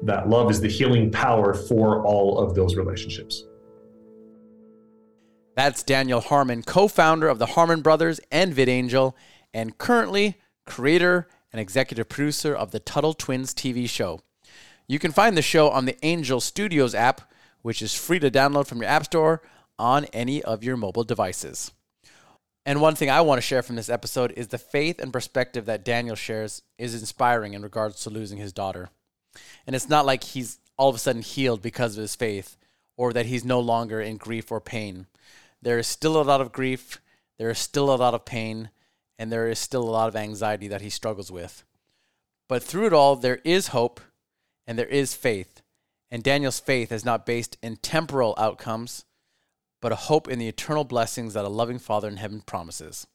[0.04, 3.44] that love is the healing power for all of those relationships.
[5.56, 9.14] That's Daniel Harmon, co founder of the Harmon Brothers and VidAngel,
[9.54, 14.22] and currently creator and executive producer of the Tuttle Twins TV show.
[14.88, 17.31] You can find the show on the Angel Studios app,
[17.62, 19.42] which is free to download from your App Store
[19.78, 21.72] on any of your mobile devices.
[22.66, 25.66] And one thing I want to share from this episode is the faith and perspective
[25.66, 28.90] that Daniel shares is inspiring in regards to losing his daughter.
[29.66, 32.58] And it's not like he's all of a sudden healed because of his faith
[32.98, 35.08] or that he's no longer in grief or pain.
[35.62, 37.02] There is still a lot of grief,
[37.40, 38.70] there is still a lot of pain,
[39.18, 41.64] and there is still a lot of anxiety that he struggles with.
[42.48, 44.02] But through it all, there is hope
[44.68, 45.61] and there is faith.
[46.12, 49.06] And Daniel's faith is not based in temporal outcomes,
[49.82, 53.08] but a hope in the eternal blessings that a loving Father in heaven promises.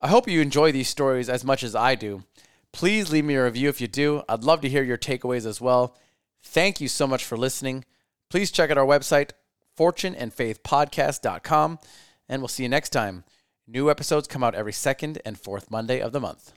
[0.00, 2.24] I hope you enjoy these stories as much as I do.
[2.72, 4.24] Please leave me a review if you do.
[4.28, 5.94] I'd love to hear your takeaways as well.
[6.42, 7.84] Thank you so much for listening.
[8.28, 9.30] Please check out our website,
[9.78, 11.78] fortuneandfaithpodcast.com,
[12.28, 13.22] and we'll see you next time.
[13.66, 16.52] New episodes come out every second and fourth Monday of the month.